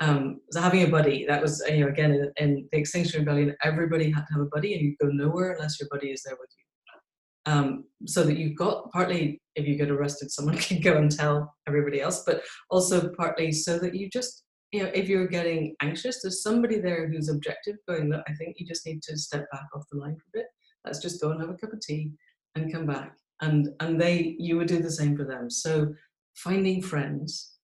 [0.00, 3.54] Um, so having a buddy, that was you know again in, in the Extinction Rebellion,
[3.62, 6.36] everybody had to have a buddy, and you go nowhere unless your buddy is there
[6.40, 7.52] with you.
[7.52, 11.54] Um, so that you've got partly if you get arrested, someone can go and tell
[11.66, 16.22] everybody else, but also partly so that you just you know, if you're getting anxious,
[16.22, 19.66] there's somebody there who's objective going, look, I think you just need to step back
[19.74, 20.46] off the line for a bit.
[20.84, 22.12] Let's just go and have a cup of tea
[22.54, 23.16] and come back.
[23.40, 25.50] And and they you would do the same for them.
[25.50, 25.92] So
[26.36, 27.54] finding friends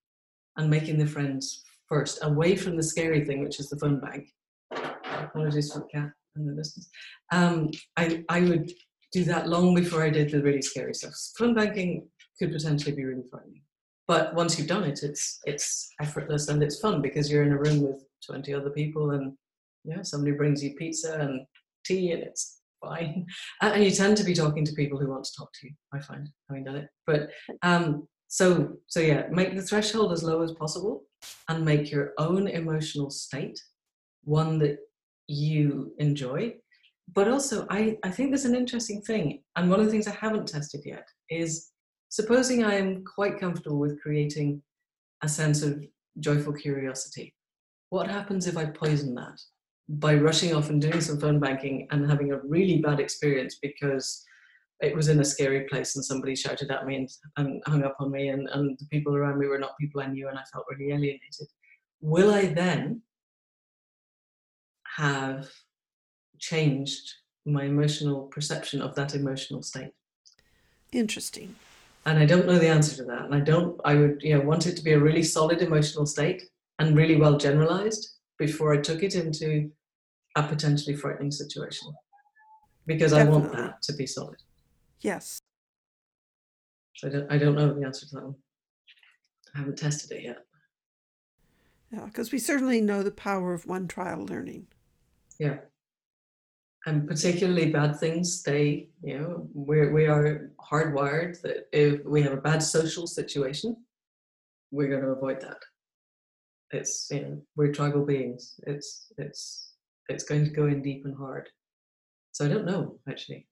[0.56, 4.28] and making the friends first, away from the scary thing, which is the phone bank.
[5.04, 6.88] Apologies for the cat and the distance.
[7.32, 8.70] Um, I, I would
[9.12, 11.12] do that long before I did the really scary stuff.
[11.38, 13.62] Phone banking could potentially be really frightening
[14.08, 17.58] but once you've done it it's it's effortless and it's fun because you're in a
[17.58, 19.32] room with 20 other people and
[19.84, 21.46] yeah somebody brings you pizza and
[21.84, 23.26] tea and it's fine
[23.62, 26.00] and you tend to be talking to people who want to talk to you i
[26.00, 27.30] find having done it but
[27.62, 28.06] um
[28.38, 28.46] so
[28.86, 30.94] so yeah make the threshold as low as possible
[31.48, 33.58] and make your own emotional state
[34.24, 34.76] one that
[35.28, 36.40] you enjoy.
[37.14, 40.16] But also i i think there's an interesting thing and one of the things i
[40.24, 41.50] haven't tested yet is
[42.08, 44.62] Supposing I am quite comfortable with creating
[45.22, 45.84] a sense of
[46.20, 47.34] joyful curiosity,
[47.90, 49.38] what happens if I poison that
[49.88, 54.24] by rushing off and doing some phone banking and having a really bad experience because
[54.80, 57.96] it was in a scary place and somebody shouted at me and, and hung up
[57.98, 60.42] on me and, and the people around me were not people I knew and I
[60.52, 61.48] felt really alienated.
[62.00, 63.02] Will I then
[64.96, 65.48] have
[66.38, 67.10] changed
[67.46, 69.92] my emotional perception of that emotional state?
[70.92, 71.54] Interesting
[72.06, 73.24] and I don't know the answer to that.
[73.24, 76.06] And I don't, I would, you know, want it to be a really solid emotional
[76.06, 76.44] state
[76.78, 79.70] and really well generalized before I took it into
[80.36, 81.92] a potentially frightening situation.
[82.86, 83.36] Because Definitely.
[83.36, 84.36] I want that to be solid.
[85.06, 85.38] Yes.
[87.04, 88.34] I don't, I don't know the answer to that one.
[89.54, 90.38] I haven't tested it yet.
[91.92, 94.66] Yeah, because we certainly know the power of one trial learning.
[95.38, 95.58] Yeah
[96.86, 102.32] and particularly bad things stay you know we're, we are hardwired that if we have
[102.32, 103.76] a bad social situation
[104.70, 105.58] we're going to avoid that
[106.70, 109.74] it's you know we're tribal beings it's it's
[110.08, 111.48] it's going to go in deep and hard
[112.32, 113.46] so i don't know actually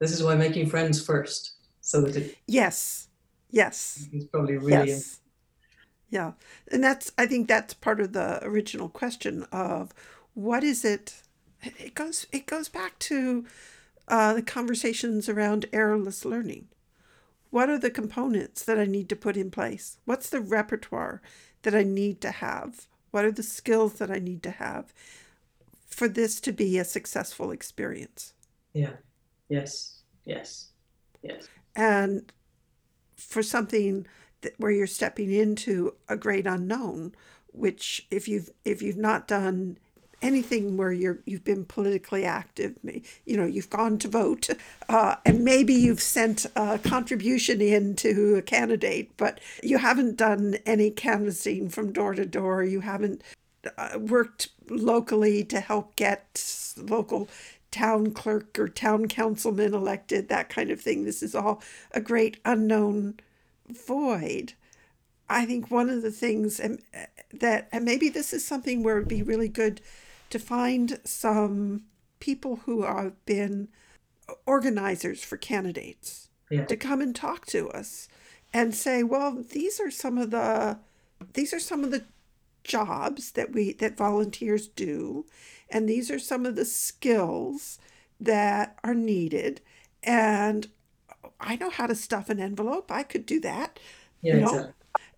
[0.00, 3.08] this is why making friends first so that it yes
[3.50, 5.20] yes is probably really yes.
[6.10, 6.32] yeah
[6.72, 9.92] and that's i think that's part of the original question of
[10.34, 11.22] what is it
[11.78, 13.44] it goes it goes back to
[14.08, 16.68] uh, the conversations around errorless learning.
[17.50, 19.98] What are the components that I need to put in place?
[20.04, 21.22] What's the repertoire
[21.62, 22.86] that I need to have?
[23.10, 24.92] What are the skills that I need to have
[25.86, 28.34] for this to be a successful experience?
[28.72, 28.94] Yeah.
[29.48, 30.02] Yes.
[30.24, 30.68] Yes.
[31.22, 31.48] Yes.
[31.76, 32.32] And
[33.16, 34.06] for something
[34.42, 37.14] that, where you're stepping into a great unknown,
[37.52, 39.78] which if you've if you've not done
[40.22, 42.76] anything where you're you've been politically active,
[43.26, 44.48] you know, you've gone to vote,
[44.88, 50.56] uh, and maybe you've sent a contribution in to a candidate, but you haven't done
[50.66, 52.64] any canvassing from door to door.
[52.64, 53.22] You haven't
[53.76, 57.28] uh, worked locally to help get local
[57.74, 61.04] town clerk or town councilman elected, that kind of thing.
[61.04, 61.60] This is all
[61.90, 63.18] a great unknown
[63.68, 64.52] void.
[65.28, 68.98] I think one of the things and uh, that, and maybe this is something where
[68.98, 69.80] it'd be really good
[70.30, 71.82] to find some
[72.20, 73.68] people who have been
[74.46, 76.64] organizers for candidates yeah.
[76.66, 78.08] to come and talk to us
[78.52, 80.78] and say, well, these are some of the
[81.32, 82.04] these are some of the
[82.62, 85.26] jobs that we that volunteers do
[85.74, 87.78] and these are some of the skills
[88.18, 89.60] that are needed
[90.02, 90.68] and
[91.40, 92.90] I know how to stuff an envelope.
[92.90, 93.78] I could do that.
[94.22, 94.46] Yeah, you know?
[94.48, 94.72] exactly.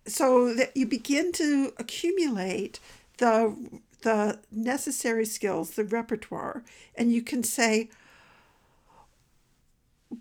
[0.07, 2.79] So that you begin to accumulate
[3.17, 3.55] the
[4.03, 6.63] the necessary skills, the repertoire,
[6.95, 7.89] and you can say,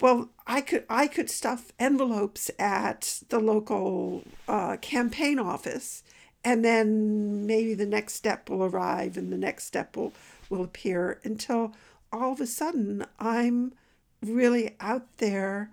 [0.00, 6.02] well, I could I could stuff envelopes at the local uh, campaign office,
[6.46, 10.12] and then maybe the next step will arrive, and the next step will
[10.48, 11.74] will appear until
[12.12, 13.74] all of a sudden I'm
[14.22, 15.70] really out there,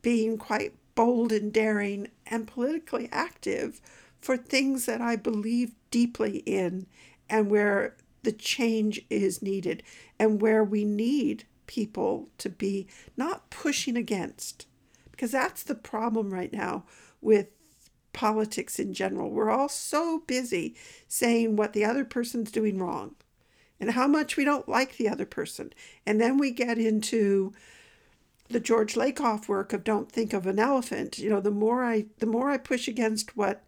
[0.00, 3.82] being quite bold and daring and politically active
[4.18, 6.86] for things that I believe deeply in
[7.28, 9.82] and where the change is needed
[10.18, 14.66] and where we need people to be not pushing against
[15.10, 16.84] because that's the problem right now
[17.20, 17.48] with
[18.16, 19.30] politics in general.
[19.30, 20.74] We're all so busy
[21.06, 23.14] saying what the other person's doing wrong
[23.78, 25.72] and how much we don't like the other person.
[26.06, 27.52] And then we get into
[28.48, 31.18] the George Lakoff work of don't think of an elephant.
[31.18, 33.62] You know, the more I the more I push against what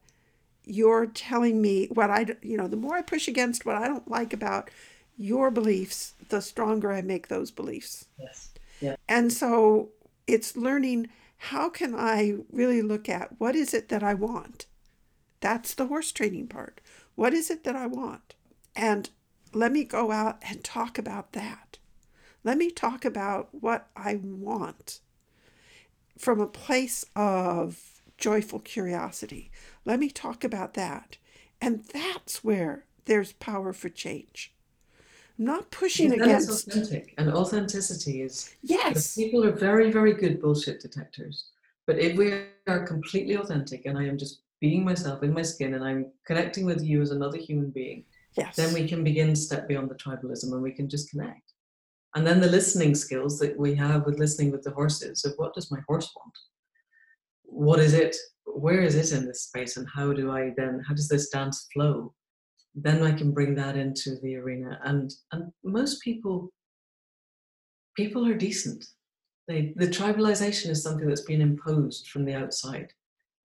[0.65, 4.11] you're telling me what I you know, the more I push against what I don't
[4.11, 4.71] like about
[5.19, 8.07] your beliefs, the stronger I make those beliefs.
[8.19, 8.51] Yes.
[8.81, 8.97] Yeah.
[9.09, 9.91] And so
[10.27, 11.09] it's learning
[11.39, 14.67] how can I really look at what is it that I want?
[15.41, 16.81] That's the horse training part.
[17.15, 18.35] What is it that I want?
[18.75, 19.11] And
[19.53, 21.79] let me go out and talk about that.
[22.45, 25.01] Let me talk about what I want
[26.17, 29.51] from a place of joyful curiosity.
[29.85, 31.19] Let me talk about that.
[31.61, 34.53] And that's where there's power for change.
[35.39, 36.49] Not pushing Yeah, against.
[36.49, 38.55] That's authentic, and authenticity is.
[38.63, 39.15] Yes.
[39.15, 41.47] People are very, very good bullshit detectors.
[41.87, 45.75] But if we are completely authentic, and I am just being myself in my skin,
[45.75, 48.05] and I'm connecting with you as another human being,
[48.37, 48.57] Yes.
[48.57, 51.53] then we can begin to step beyond the tribalism, and we can just connect.
[52.15, 55.55] And then the listening skills that we have with listening with the horses of what
[55.55, 56.35] does my horse want?
[57.45, 58.17] What is it?
[58.45, 59.77] Where is it in this space?
[59.77, 62.15] And how do I then, how does this dance flow?
[62.83, 64.79] Then I can bring that into the arena.
[64.85, 66.53] And and most people
[67.97, 68.85] people are decent.
[69.47, 72.93] They the tribalization is something that's been imposed from the outside.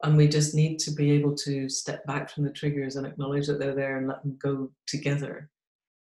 [0.04, 3.48] And we just need to be able to step back from the triggers and acknowledge
[3.48, 5.50] that they're there and let them go together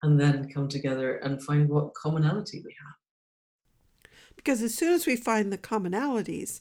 [0.03, 4.11] and then come together and find what commonality we have.
[4.35, 6.61] Because as soon as we find the commonalities,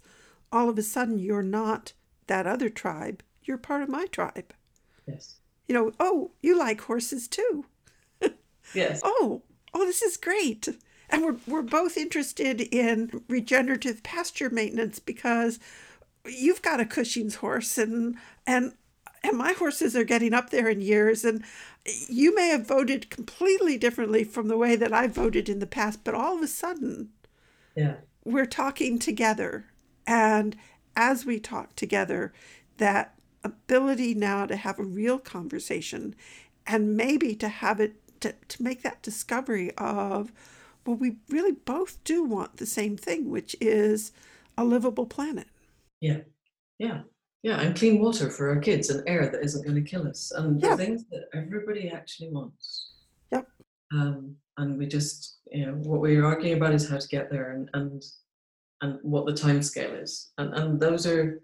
[0.51, 1.93] all of a sudden you're not
[2.27, 4.53] that other tribe, you're part of my tribe.
[5.07, 5.40] Yes.
[5.71, 7.63] You know, oh, you like horses too.
[8.73, 8.99] Yes.
[9.05, 9.41] Oh,
[9.73, 10.67] oh, this is great.
[11.09, 15.59] And we're, we're both interested in regenerative pasture maintenance because
[16.25, 18.73] you've got a Cushing's horse and and
[19.23, 21.41] and my horses are getting up there in years and
[22.09, 26.03] you may have voted completely differently from the way that I voted in the past,
[26.03, 27.11] but all of a sudden
[27.77, 27.95] Yeah.
[28.25, 29.67] we're talking together.
[30.05, 30.57] And
[30.97, 32.33] as we talk together,
[32.77, 36.15] that ability now to have a real conversation
[36.67, 40.31] and maybe to have it to, to make that discovery of,
[40.85, 44.11] well, we really both do want the same thing, which is
[44.57, 45.47] a livable planet.
[45.99, 46.19] Yeah.
[46.77, 47.01] Yeah.
[47.43, 47.59] Yeah.
[47.59, 50.61] And clean water for our kids and air that isn't going to kill us and
[50.61, 50.75] Yeah.
[50.75, 52.93] the things that everybody actually wants.
[53.31, 53.47] Yep.
[53.93, 57.51] Um, and we just, you know, what we're arguing about is how to get there
[57.53, 58.03] and and
[58.81, 60.31] and what the time scale is.
[60.37, 61.41] And and those are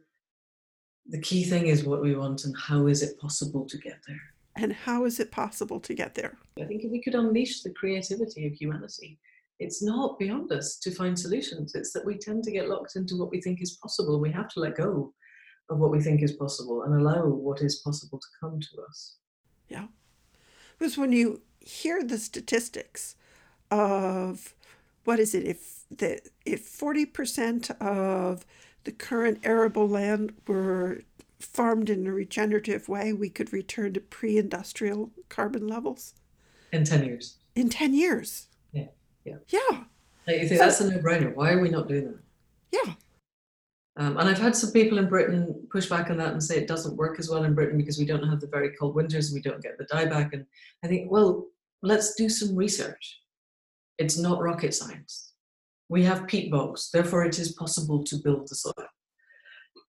[1.09, 4.21] the key thing is what we want and how is it possible to get there.
[4.55, 6.37] And how is it possible to get there?
[6.59, 9.19] I think if we could unleash the creativity of humanity,
[9.59, 11.75] it's not beyond us to find solutions.
[11.75, 14.19] It's that we tend to get locked into what we think is possible.
[14.19, 15.13] We have to let go
[15.69, 19.17] of what we think is possible and allow what is possible to come to us.
[19.69, 19.87] Yeah.
[20.77, 23.15] Because when you hear the statistics
[23.71, 24.55] of
[25.03, 28.45] what is it, if the if forty percent of
[28.87, 31.01] the current arable land were
[31.41, 36.13] farmed in a regenerative way, we could return to pre-industrial carbon levels
[36.71, 37.35] In 10 years.
[37.53, 38.47] in ten years.
[38.71, 38.87] Yeah,
[39.25, 39.35] yeah.
[39.49, 39.83] Yeah.
[40.25, 41.35] Like, you think So- that's a no brainer.
[41.35, 42.19] Why are we not doing that?
[42.71, 42.93] Yeah.
[43.97, 46.67] Um, and I've had some people in Britain push back on that and say it
[46.67, 49.35] doesn't work as well in Britain because we don't have the very cold winters and
[49.35, 50.31] we don't get the dieback.
[50.31, 50.45] And
[50.81, 51.47] I think, well,
[51.81, 53.19] let's do some research.
[53.97, 55.33] It's not rocket science.
[55.89, 58.73] We have peat bogs, therefore it is possible to build the soil.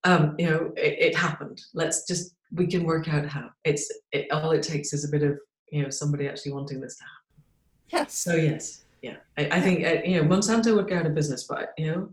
[0.05, 1.61] Um, you know, it, it happened.
[1.75, 3.51] Let's just we can work out how.
[3.65, 5.39] It's it, all it takes is a bit of
[5.73, 7.45] you know somebody actually wanting this to happen.
[7.89, 8.15] Yes.
[8.15, 11.45] So yes, yeah, I, I think uh, you know Monsanto would go out of business,
[11.45, 12.11] but you know,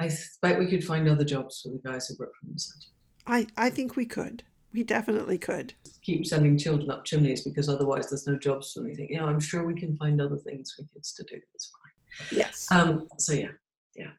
[0.00, 2.86] I expect we could find other jobs for the guys who work for Monsanto.
[3.26, 4.42] I, I think we could.
[4.72, 5.74] We definitely could.
[6.02, 9.08] Keep sending children up chimneys because otherwise there's no jobs for anything.
[9.10, 11.40] You know, I'm sure we can find other things for kids to do.
[11.54, 11.70] It's
[12.30, 12.68] Yes.
[12.70, 13.48] Um, so yeah,
[13.96, 14.10] yeah,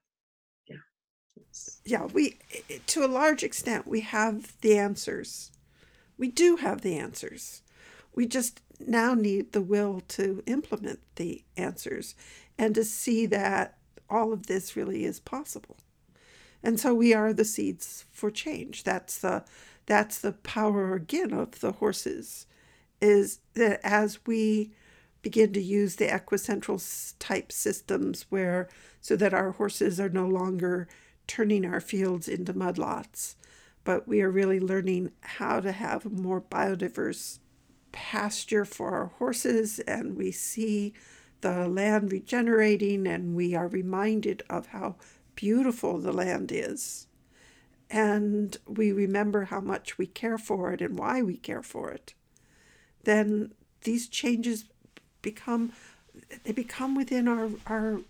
[0.67, 0.77] yeah.
[1.85, 2.37] Yeah, we,
[2.87, 5.51] to a large extent, we have the answers.
[6.17, 7.61] We do have the answers.
[8.13, 12.15] We just now need the will to implement the answers
[12.57, 13.77] and to see that
[14.09, 15.77] all of this really is possible.
[16.63, 18.83] And so we are the seeds for change.
[18.83, 19.43] That's the
[19.85, 22.45] that's the power again of the horses
[23.01, 24.71] is that as we
[25.21, 28.69] begin to use the equicentral type systems where
[29.01, 30.87] so that our horses are no longer
[31.27, 33.35] turning our fields into mudlots
[33.83, 37.39] but we are really learning how to have a more biodiverse
[37.91, 40.93] pasture for our horses, and we see
[41.41, 44.95] the land regenerating, and we are reminded of how
[45.35, 47.07] beautiful the land is.
[47.89, 52.13] And we remember how much we care for it and why we care for it.
[53.05, 54.65] Then these changes
[55.21, 55.73] become
[56.43, 58.01] they become within our our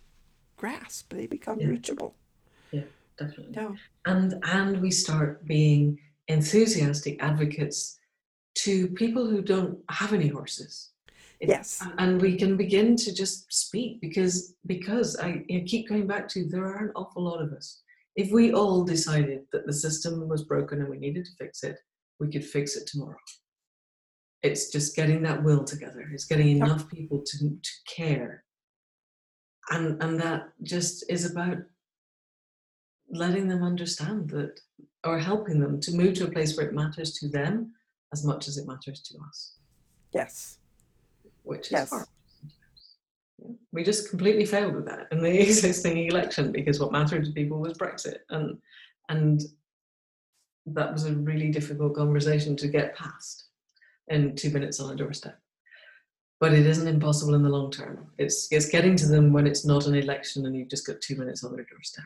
[0.58, 1.14] grasp.
[1.14, 1.68] They become Yeah.
[1.68, 2.16] reachable.
[2.72, 2.84] Yeah,
[3.18, 3.54] definitely.
[3.56, 3.76] Yeah.
[4.06, 7.98] And and we start being enthusiastic advocates
[8.64, 10.92] to people who don't have any horses.
[11.40, 11.82] It- Yes.
[11.98, 16.40] and- we can begin to just speak because because I know, keep going back to
[16.46, 17.82] there are an awful lot of us.
[18.16, 21.78] If we all decided that the system was broken and we needed to fix it,
[22.20, 23.18] we could fix it tomorrow.
[24.42, 26.08] It's just getting that will together.
[26.14, 28.44] It's getting enough people to to care,
[29.70, 31.58] and and that just is about
[33.12, 34.60] letting them understand that,
[35.04, 37.74] or helping them to move to a place where it matters to them
[38.14, 39.56] as much as it matters to us
[40.14, 40.58] Yes.
[41.44, 41.90] which is Yes.
[41.90, 42.08] hard.
[43.72, 47.60] We just completely failed with that in the existing election because what mattered to people
[47.60, 48.62] was Brexit, and
[49.10, 49.42] and
[50.68, 53.49] that was a really difficult conversation to get past
[54.10, 55.40] in two minutes on a doorstep.
[56.40, 58.12] But it isn't impossible in the long term.
[58.18, 61.16] It's it's getting to them when it's not an election and you've just got two
[61.16, 62.06] minutes on their doorstep.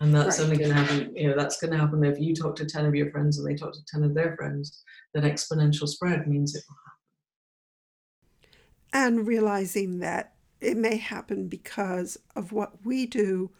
[0.00, 0.44] And that's Right.
[0.44, 2.86] only going to happen, you know, that's going to happen if you talk to 10
[2.86, 4.82] of your friends and they talk to 10 of their friends.
[5.12, 6.86] That exponential spread means it will happen.
[8.92, 13.50] and realizing that it may happen because of what we do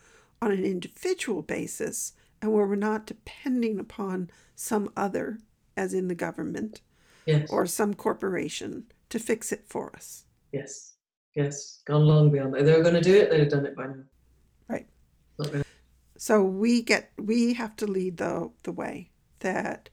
[0.43, 5.39] on an individual basis and where we're not depending upon some other,
[5.77, 6.81] as in the government
[7.31, 7.51] Yes.
[7.51, 10.25] or some corporation, to fix it for us.
[10.53, 10.95] Yes,
[11.35, 12.65] yes, gone long beyond that.
[12.65, 14.05] They were going to do it, they'd have done it by now.
[14.69, 14.87] Right.
[15.39, 15.63] Gonna,
[16.17, 19.11] So we get we have to lead the the way
[19.41, 19.89] that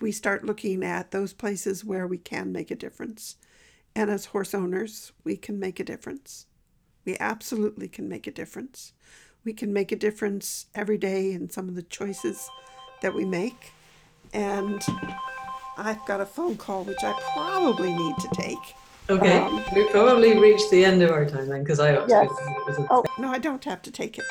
[0.00, 3.36] we start looking at those places where we can make a difference.
[3.96, 6.46] And as horse owners, we can make a difference.
[7.04, 8.92] We absolutely can make a difference.
[9.44, 12.48] We can make a difference every day in some of the choices
[13.02, 13.72] that we make.
[14.32, 14.82] And
[15.76, 18.58] I've got a phone call which I probably need to take.
[19.10, 22.28] okay, Um, we probably reached the end of our time then, because I ought Yes.
[22.28, 24.24] to it was a- Oh, no, I don't have to take it.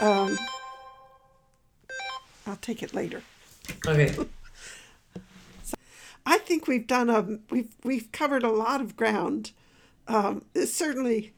[0.00, 0.38] Um,
[2.46, 3.22] I'll take it later.
[3.86, 4.14] Okay,
[6.26, 9.52] I think we've done a we've we've covered a lot of ground.
[10.08, 11.32] Um, certainly,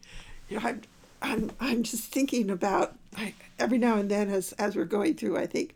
[0.48, 0.82] you know, I'm
[1.22, 5.36] I'm I'm just thinking about like, every now and then as as we're going through.
[5.38, 5.74] I think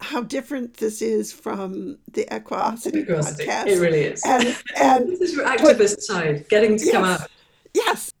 [0.00, 3.66] how different this is from the Equosity podcast.
[3.66, 4.22] it really is.
[4.24, 7.28] and and this is your activist side, getting to come out.
[7.74, 8.12] yes,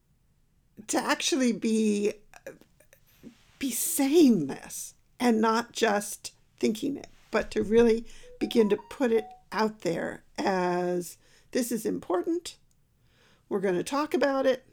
[0.88, 2.12] to actually be
[3.58, 8.06] be saying this and not just thinking it, but to really
[8.38, 11.16] begin to put it out there as
[11.52, 12.56] this is important.
[13.48, 14.64] We're going to talk about it.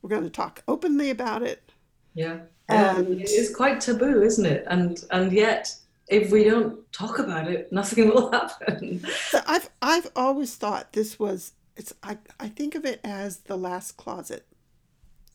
[0.00, 1.72] We're going to talk openly about it.
[2.14, 2.38] Yeah,
[2.70, 2.96] yeah.
[2.98, 4.64] And- it is quite taboo, isn't it?
[4.68, 5.74] And and yet,
[6.08, 9.04] if we don't talk about it, nothing will happen.
[9.30, 13.56] So I've I've always thought this was it's I, I think of it as the
[13.56, 14.46] last closet.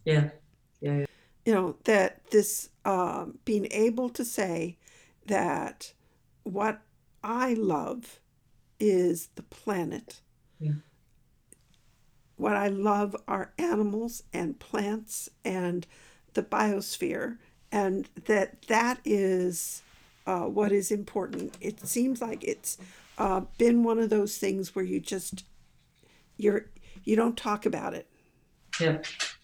[0.05, 0.29] Yeah,
[0.81, 1.05] yeah, yeah.
[1.45, 4.77] you know that this um, being able to say
[5.27, 5.93] that
[6.43, 6.81] what
[7.23, 8.19] I love
[8.79, 10.19] is the planet.
[10.59, 10.73] Yeah.
[12.35, 15.85] What I love are animals and plants and
[16.33, 17.37] the biosphere,
[17.71, 19.82] and that that is
[20.25, 21.55] uh, what is important.
[21.61, 22.77] It seems like it's
[23.17, 25.43] uh, been one of those things where you just
[26.37, 26.65] you're
[27.03, 28.07] you don't talk about it.
[28.79, 28.99] Yeah,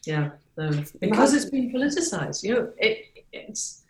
[0.06, 0.32] yeah.
[0.58, 2.44] Um, because it's been politicized.
[2.44, 3.84] You know, it, it's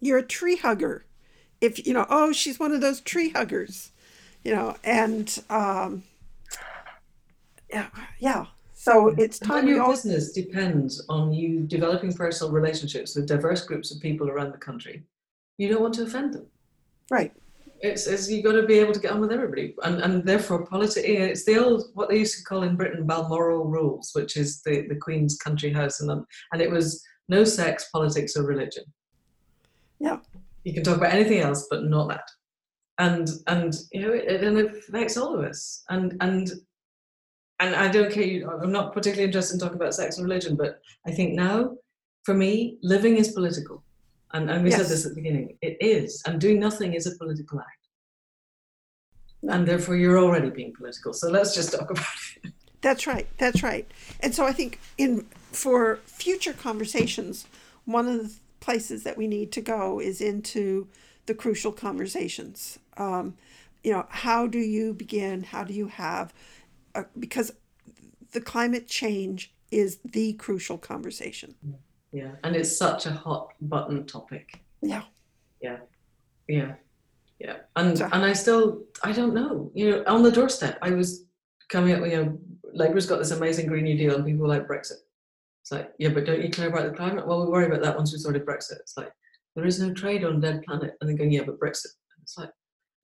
[0.00, 1.04] you're a tree hugger
[1.60, 3.92] if you know oh she's one of those tree huggers
[4.42, 6.02] you know and um
[7.68, 8.46] yeah yeah
[8.80, 13.94] so it's time your all business depends on you developing personal relationships with diverse groups
[13.94, 15.02] of people around the country.
[15.60, 16.46] You don't want to offend them.
[17.16, 17.32] right
[17.88, 20.66] It's, it's you got to be able to get on with everybody, and and therefore
[20.72, 21.06] politics.
[21.10, 24.48] Eh, it's the old what they used to call in Britain Balmoral rules, which is
[24.66, 26.10] the the Queen's country house, and
[26.52, 26.86] and it was
[27.36, 28.84] no sex, politics, or religion.
[30.06, 30.18] Yeah.
[30.66, 32.26] you can talk about anything else, but not that.
[33.06, 35.60] And and you know it, and it affects all of us.
[35.94, 36.44] And and
[37.62, 38.28] and I don't care.
[38.32, 40.72] you- I'm not particularly interested in talking about sex and religion, but
[41.08, 41.56] I think now,
[42.26, 42.50] for me,
[42.94, 43.76] living is political.
[44.32, 45.58] And, and we said this at the beginning.
[45.60, 47.76] It is, and doing nothing is a political act
[49.48, 51.14] and therefore you're already being political.
[51.14, 52.04] So let's just talk about
[52.44, 52.52] it.
[52.82, 57.46] that's right that's right and so i think in for future conversations
[57.84, 60.86] one of the places that we need to go is into
[61.26, 62.78] the crucial conversations.
[62.96, 63.36] Um,
[63.82, 65.42] you know, how do you begin?
[65.42, 66.32] How do you have?
[66.94, 67.52] A, because
[68.32, 71.54] the climate change is the crucial conversation.
[71.62, 71.76] Yeah,
[72.12, 74.60] and it's such a hot button topic.
[74.82, 75.02] Yeah.
[75.60, 75.78] Yeah.
[76.48, 76.74] Yeah.
[77.38, 77.56] Yeah.
[77.76, 79.70] And so, and I still I don't know.
[79.74, 81.24] You know, on the doorstep, I was
[81.68, 82.38] coming up, you know,
[82.72, 85.00] Labour's got this amazing Green New Deal and people like Brexit.
[85.62, 87.26] It's like, yeah, but don't you care about the climate?
[87.26, 88.80] Well, we worry about that once we sorted Brexit.
[88.80, 89.10] It's like,
[89.56, 90.94] there is no trade on dead planet.
[91.00, 91.88] And they're going, yeah, but Brexit.
[92.22, 92.50] It's like,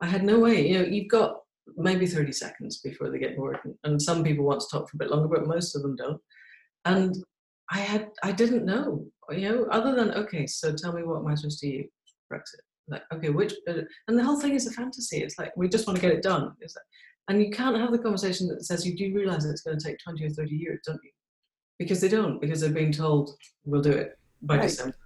[0.00, 0.66] I had no way.
[0.66, 1.40] You know, you've got
[1.76, 3.59] maybe 30 seconds before they get bored.
[3.84, 6.20] And some people want to talk for a bit longer, but most of them don't.
[6.84, 7.16] And
[7.70, 11.58] I had, I didn't know, you know, other than, okay, so tell me what matters
[11.60, 11.88] to you,
[12.32, 12.60] Brexit.
[12.88, 15.18] Like, okay, which, uh, and the whole thing is a fantasy.
[15.18, 16.52] It's like, we just want to get it done.
[16.60, 16.70] Like,
[17.28, 19.98] and you can't have the conversation that says, you do realize it's going to take
[19.98, 21.10] 20 or 30 years, don't you?
[21.78, 24.62] Because they don't, because they're being told, we'll do it by right.
[24.62, 24.96] December.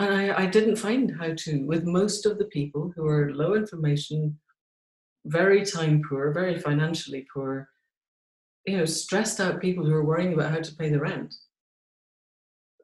[0.00, 3.54] And I, I didn't find how to, with most of the people who are low
[3.54, 4.38] information,
[5.24, 7.68] very time poor, very financially poor,
[8.68, 11.34] you know, stressed out people who are worrying about how to pay the rent.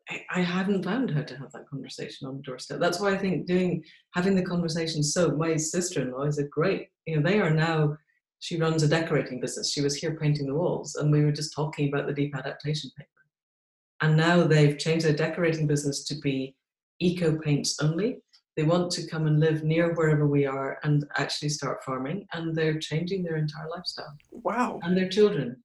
[0.09, 2.81] I, I hadn't found how to have that conversation on the doorstep.
[2.81, 5.03] That's why I think doing having the conversation.
[5.03, 7.97] So my sister-in-law is a great, you know, they are now.
[8.41, 9.73] She runs a decorating business.
[9.73, 12.91] She was here painting the walls, and we were just talking about the deep adaptation
[12.99, 13.09] paper.
[14.03, 16.55] And now they've changed their decorating business to be
[17.01, 18.19] eco paints only.
[18.57, 22.55] They want to come and live near wherever we are and actually start farming, and
[22.55, 24.15] they're changing their entire lifestyle.
[24.31, 24.79] Wow.
[24.83, 25.57] And their children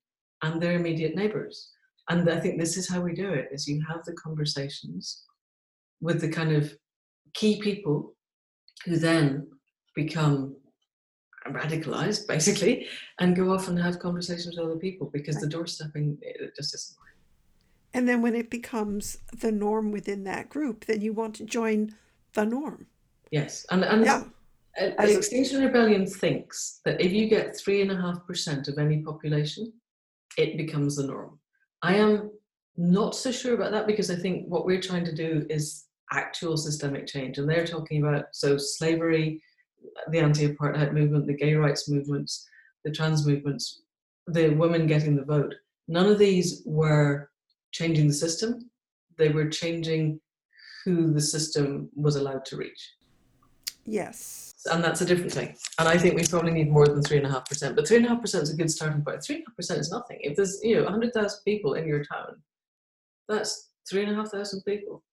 [0.44, 1.72] and their immediate neighbors.
[2.10, 5.24] And I think this is how we do it: is you have the conversations
[6.02, 6.74] with the kind of
[7.34, 8.16] key people
[8.86, 9.48] who then
[9.96, 10.56] become
[11.48, 12.88] radicalized basically
[13.20, 16.98] and go off and have conversations with other people because the doorstepping it just isn't
[17.00, 17.22] working.
[17.94, 21.96] and then when it becomes the norm within that group, then you want to join
[22.34, 22.86] the norm.
[23.32, 23.66] Yes.
[23.72, 24.24] And, and yeah.
[24.78, 29.02] As Extinction Rebellion thinks that if you get three and a half percent of any
[29.02, 29.74] population,
[30.40, 31.38] it becomes the norm.
[31.82, 32.32] I am
[32.78, 36.56] not so sure about that because I think what we're trying to do is actual
[36.56, 37.38] systemic change.
[37.38, 39.42] And they're talking about so slavery,
[40.12, 42.48] the anti-apartheid movement, the gay rights movements,
[42.86, 43.82] the trans movements,
[44.28, 45.54] the women getting the vote.
[45.90, 47.30] None of these were
[47.72, 48.70] changing the system,
[49.18, 50.22] they were changing
[50.86, 52.94] who the system was allowed to reach.
[53.86, 54.54] Yes.
[54.72, 55.56] And that's a different thing.
[55.80, 57.76] And I think we probably need more than three and a half percent.
[57.76, 59.24] But three and a half percent is a good starting point.
[59.24, 60.20] Three and a half percent is nothing.
[60.22, 62.42] If there's you know hundred thousand people in your town,
[63.28, 65.04] that's three and a half thousand people.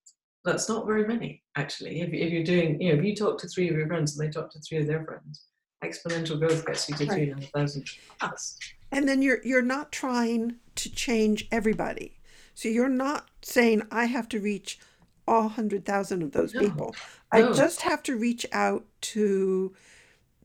[0.45, 2.01] That's not very many, actually.
[2.01, 4.27] If, if you're doing, you know, if you talk to three of your friends and
[4.27, 5.47] they talk to three of their friends,
[5.83, 7.13] exponential growth gets you to right.
[7.13, 7.89] three and a half thousand
[8.21, 8.59] plus.
[8.93, 12.19] And then you're you're not trying to change everybody.
[12.55, 14.79] So you're not saying I have to reach
[15.27, 16.95] all 100,000 of those no, people.
[17.33, 17.39] No.
[17.39, 19.75] I just have to reach out to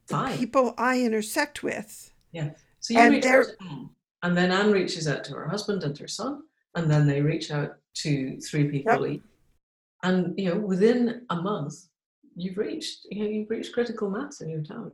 [0.08, 2.14] the people I intersect with.
[2.32, 2.52] Yeah.
[2.80, 3.90] So you and reach out to Anne,
[4.24, 6.44] and then Anne reaches out to her husband and her son,
[6.76, 9.16] and then they reach out to three people yep.
[9.16, 9.24] each.
[10.04, 11.76] And you know, within a month,
[12.36, 14.92] you've reached you know you've reached critical mass in your town.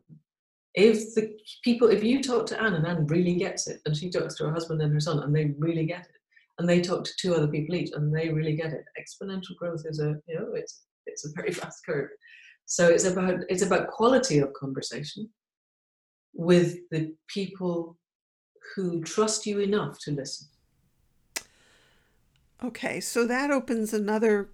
[0.74, 4.12] If the people, if you talk to Anne and Anne really gets it, and she
[4.12, 6.17] talks to her husband and her son, and they really get it,
[6.58, 8.86] and they talk to two other people each and they really get it.
[9.00, 12.10] Exponential growth is a you know it's it's a very fast curve.
[12.66, 15.30] So it's about it's about quality of conversation
[16.34, 17.98] with the people
[18.76, 20.48] who trust you enough to listen.
[22.64, 24.50] Okay so that opens another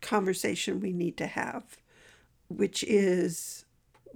[0.00, 1.78] conversation we need to have
[2.48, 3.64] which is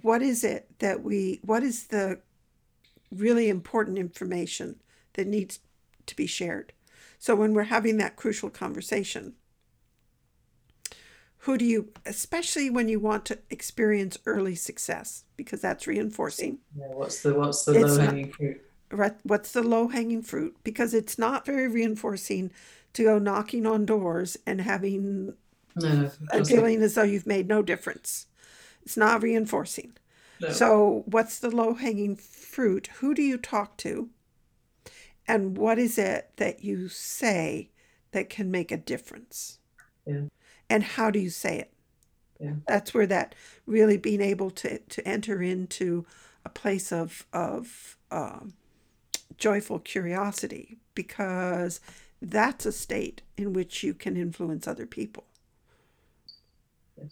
[0.02, 2.20] what is it that we what is the
[3.12, 4.76] really important information
[5.14, 5.60] that needs
[6.06, 6.72] to be shared
[7.18, 9.34] so when we're having that crucial conversation,
[11.38, 16.58] who do you, especially when you want to experience early success, because that's reinforcing.
[16.76, 18.62] Yeah, what's the what's the low hanging fruit?
[18.90, 20.56] Right, what's the low hanging fruit?
[20.64, 22.50] Because it's not very reinforcing
[22.94, 25.34] to go knocking on doors and having
[25.76, 28.26] no, a feeling as though you've made no difference.
[28.82, 29.92] It's not reinforcing.
[30.40, 30.50] No.
[30.50, 32.88] So, what's the low hanging fruit?
[32.98, 34.10] Who do you talk to?
[35.28, 37.70] And what is it that you say
[38.12, 39.58] that can make a difference?
[40.06, 40.26] Yeah.
[40.70, 41.72] and how do you say it?
[42.40, 42.52] Yeah.
[42.68, 43.34] that's where that
[43.66, 46.04] really being able to to enter into
[46.44, 48.54] a place of of um,
[49.38, 51.80] joyful curiosity because
[52.20, 55.24] that's a state in which you can influence other people.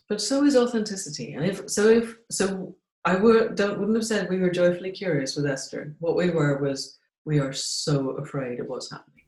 [0.08, 1.34] But so is authenticity.
[1.34, 5.36] And if so if so i would don't wouldn't have said we were joyfully curious
[5.36, 5.94] with esther.
[5.98, 9.24] What we were was we are so afraid of what's happening.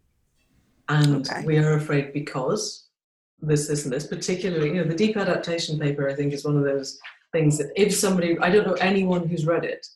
[0.88, 1.44] And okay.
[1.44, 2.86] we are afraid because
[3.40, 4.06] this, this, and this.
[4.06, 6.98] Particularly, you know, the deep adaptation paper, I think, is one of those
[7.32, 9.86] things that if somebody, I don't know anyone who's read it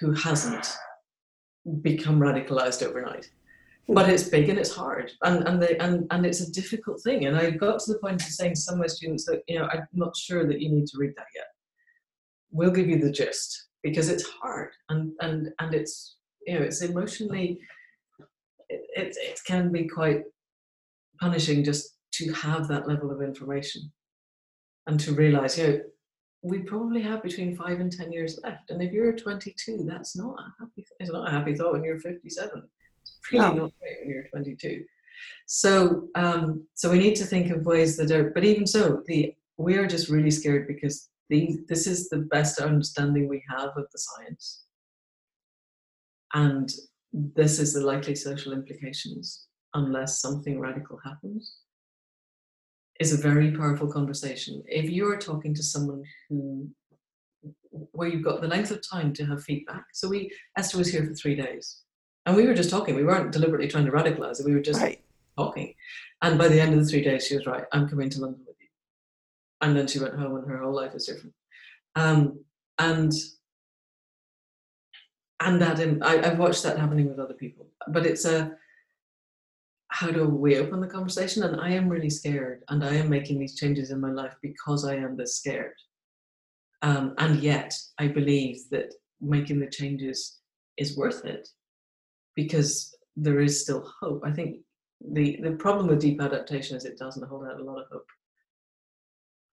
[0.00, 0.76] who hasn't
[1.82, 3.30] become radicalized overnight.
[3.86, 3.94] Hmm.
[3.94, 7.26] But it's big and it's hard, and and, the, and and it's a difficult thing.
[7.26, 9.58] And I got to the point of saying to some of my students that you
[9.58, 11.46] know I'm not sure that you need to read that yet.
[12.50, 16.16] We'll give you the gist because it's hard and and and it's
[16.48, 17.58] you know it's emotionally
[18.68, 20.22] it, it, it can be quite
[21.20, 23.82] punishing just to have that level of information
[24.86, 25.80] and to realize you know
[26.42, 28.70] we probably have between five and ten years left.
[28.70, 30.86] And if you're 22, that's not a happy.
[31.00, 32.62] It's not a happy thought when you're 57.
[33.02, 33.62] It's really no.
[33.62, 34.84] not great when you're 22.
[35.46, 38.30] So, um, so we need to think of ways that are.
[38.30, 42.60] But even so, the we are just really scared because the, this is the best
[42.60, 44.64] understanding we have of the science,
[46.34, 46.70] and
[47.12, 51.58] this is the likely social implications unless something radical happens
[53.00, 54.62] is a very powerful conversation.
[54.66, 56.68] If you're talking to someone who
[57.70, 59.84] where you've got the length of time to have feedback.
[59.92, 61.82] So we Esther was here for three days.
[62.26, 62.94] And we were just talking.
[62.94, 64.46] We weren't deliberately trying to radicalize it.
[64.46, 65.00] We were just right.
[65.38, 65.74] talking.
[66.20, 67.64] And by the end of the three days, she was right.
[67.72, 68.66] I'm coming to London with you.
[69.62, 71.34] And then she went home, and her whole life is different.
[71.94, 72.44] Um,
[72.78, 73.12] and
[75.40, 77.66] and that I, I've watched that happening with other people.
[77.88, 78.52] But it's a
[79.90, 81.42] how do we open the conversation?
[81.44, 84.84] And I am really scared, and I am making these changes in my life because
[84.84, 85.74] I am this scared.
[86.82, 90.38] Um, and yet, I believe that making the changes
[90.76, 91.48] is worth it
[92.36, 94.22] because there is still hope.
[94.24, 94.58] I think
[95.00, 98.06] the the problem with deep adaptation is it doesn't hold out a lot of hope,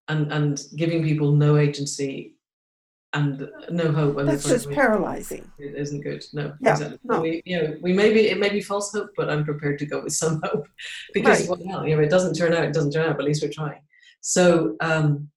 [0.09, 2.35] and and giving people no agency
[3.15, 4.17] and no hope.
[4.25, 5.49] That's just paralyzing.
[5.57, 6.23] It isn't good.
[6.33, 6.53] No.
[6.59, 6.73] Yeah.
[6.73, 6.99] Exactly.
[7.05, 7.21] No.
[7.21, 9.85] We, you know, we may be, it may be false hope, but I'm prepared to
[9.85, 10.67] go with some hope
[11.13, 11.57] because right.
[11.57, 13.49] well, you know, it doesn't turn out, it doesn't turn out, but at least we're
[13.51, 13.81] trying.
[14.19, 15.29] So um,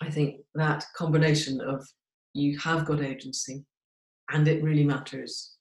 [0.00, 1.86] I think that combination of
[2.32, 3.64] you have got agency
[4.30, 5.52] and it really matters.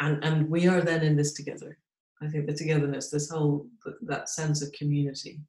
[0.00, 1.78] And, and we are then in this together.
[2.22, 3.66] I think the togetherness, this whole,
[4.02, 5.40] that sense of community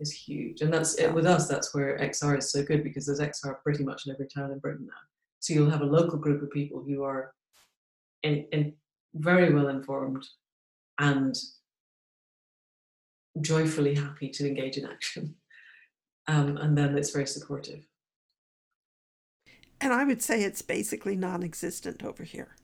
[0.00, 0.60] is huge.
[0.60, 3.84] And that's it with us, that's where XR is so good because there's XR pretty
[3.84, 5.00] much in every town in Britain now.
[5.40, 7.32] So you'll have a local group of people who are
[8.22, 8.72] in, in
[9.14, 10.26] very well informed
[10.98, 11.34] and
[13.40, 15.34] joyfully happy to engage in action.
[16.26, 17.86] Um, and then it's very supportive.
[19.78, 22.56] And I would say it's basically non-existent over here.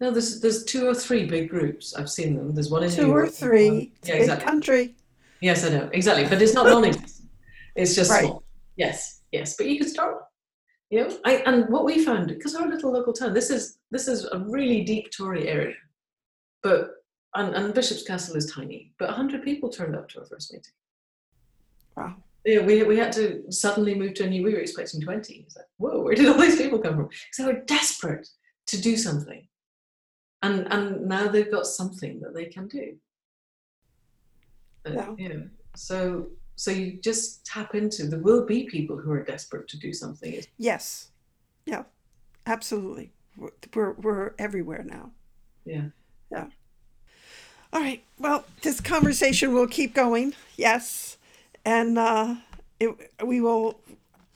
[0.00, 1.92] No, there's there's two or three big groups.
[1.94, 2.54] I've seen them.
[2.54, 3.92] There's one in two New or three.
[4.04, 4.46] Yeah, exactly.
[4.46, 4.96] country.
[5.40, 7.30] Yes, I know exactly, but it's not non-existent.
[7.74, 8.24] It's just right.
[8.24, 8.42] small.
[8.76, 10.22] Yes, yes, but you can start.
[10.90, 13.32] You know, I and what we found because our little local town.
[13.32, 15.74] This is this is a really deep Tory area,
[16.62, 16.90] but
[17.34, 20.72] and, and Bishop's Castle is tiny, but hundred people turned up to our first meeting.
[21.96, 22.16] Wow.
[22.44, 24.42] Yeah, we, we had to suddenly move to a new.
[24.42, 25.44] We were expecting twenty.
[25.46, 27.08] It's like, whoa, where did all these people come from?
[27.08, 28.28] Because they were desperate
[28.68, 29.46] to do something,
[30.42, 32.96] and and now they've got something that they can do.
[34.98, 35.28] Uh, yeah.
[35.74, 36.26] so
[36.56, 40.42] so you just tap into there will be people who are desperate to do something.
[40.58, 41.08] Yes,
[41.64, 41.84] yeah,
[42.46, 43.12] absolutely.
[43.36, 45.12] We're we're, we're everywhere now.
[45.64, 45.84] Yeah,
[46.30, 46.46] yeah.
[47.72, 48.02] All right.
[48.18, 50.34] Well, this conversation will keep going.
[50.56, 51.16] Yes,
[51.64, 52.34] and uh,
[52.78, 53.80] it, we will,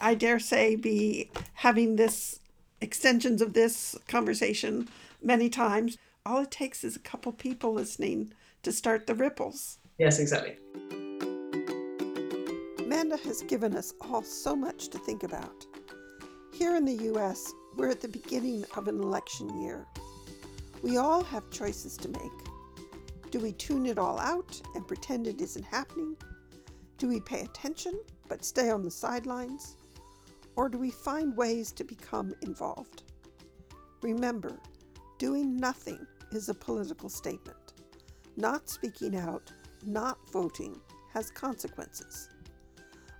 [0.01, 2.41] I dare say, be having this
[2.81, 4.89] extensions of this conversation
[5.23, 5.99] many times.
[6.25, 8.33] All it takes is a couple people listening
[8.63, 9.79] to start the ripples.
[9.99, 10.57] Yes, exactly.
[12.81, 15.65] Amanda has given us all so much to think about.
[16.53, 19.87] Here in the US, we're at the beginning of an election year.
[20.83, 23.31] We all have choices to make.
[23.31, 26.17] Do we tune it all out and pretend it isn't happening?
[26.99, 29.77] Do we pay attention but stay on the sidelines?
[30.57, 33.05] Or do we find ways to become involved?
[34.03, 34.59] Remember,
[35.19, 37.75] doing nothing is a political statement.
[38.37, 39.53] Not speaking out
[39.87, 40.81] not voting
[41.13, 42.29] has consequences.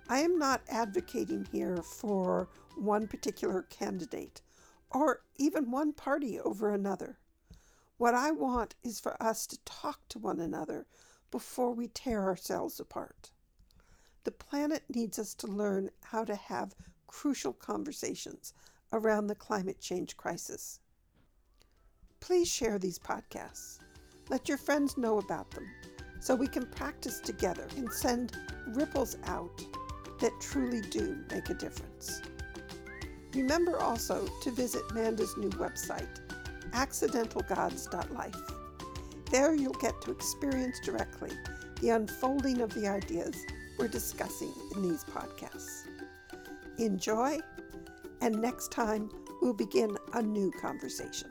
[0.07, 4.41] I am not advocating here for one particular candidate
[4.91, 7.17] or even one party over another.
[7.97, 10.85] What I want is for us to talk to one another
[11.31, 13.31] before we tear ourselves apart.
[14.25, 16.75] The planet needs us to learn how to have
[17.07, 18.53] crucial conversations
[18.91, 20.79] around the climate change crisis.
[22.19, 23.79] Please share these podcasts.
[24.29, 25.67] Let your friends know about them
[26.19, 28.37] so we can practice together and send
[28.67, 29.63] ripples out
[30.19, 32.21] that truly do make a difference.
[33.33, 36.21] Remember also to visit Manda's new website,
[36.71, 38.35] accidentalgods.life.
[39.29, 41.31] There you'll get to experience directly
[41.81, 43.35] the unfolding of the ideas
[43.77, 45.87] we're discussing in these podcasts.
[46.77, 47.39] Enjoy,
[48.21, 49.09] and next time
[49.41, 51.29] we'll begin a new conversation.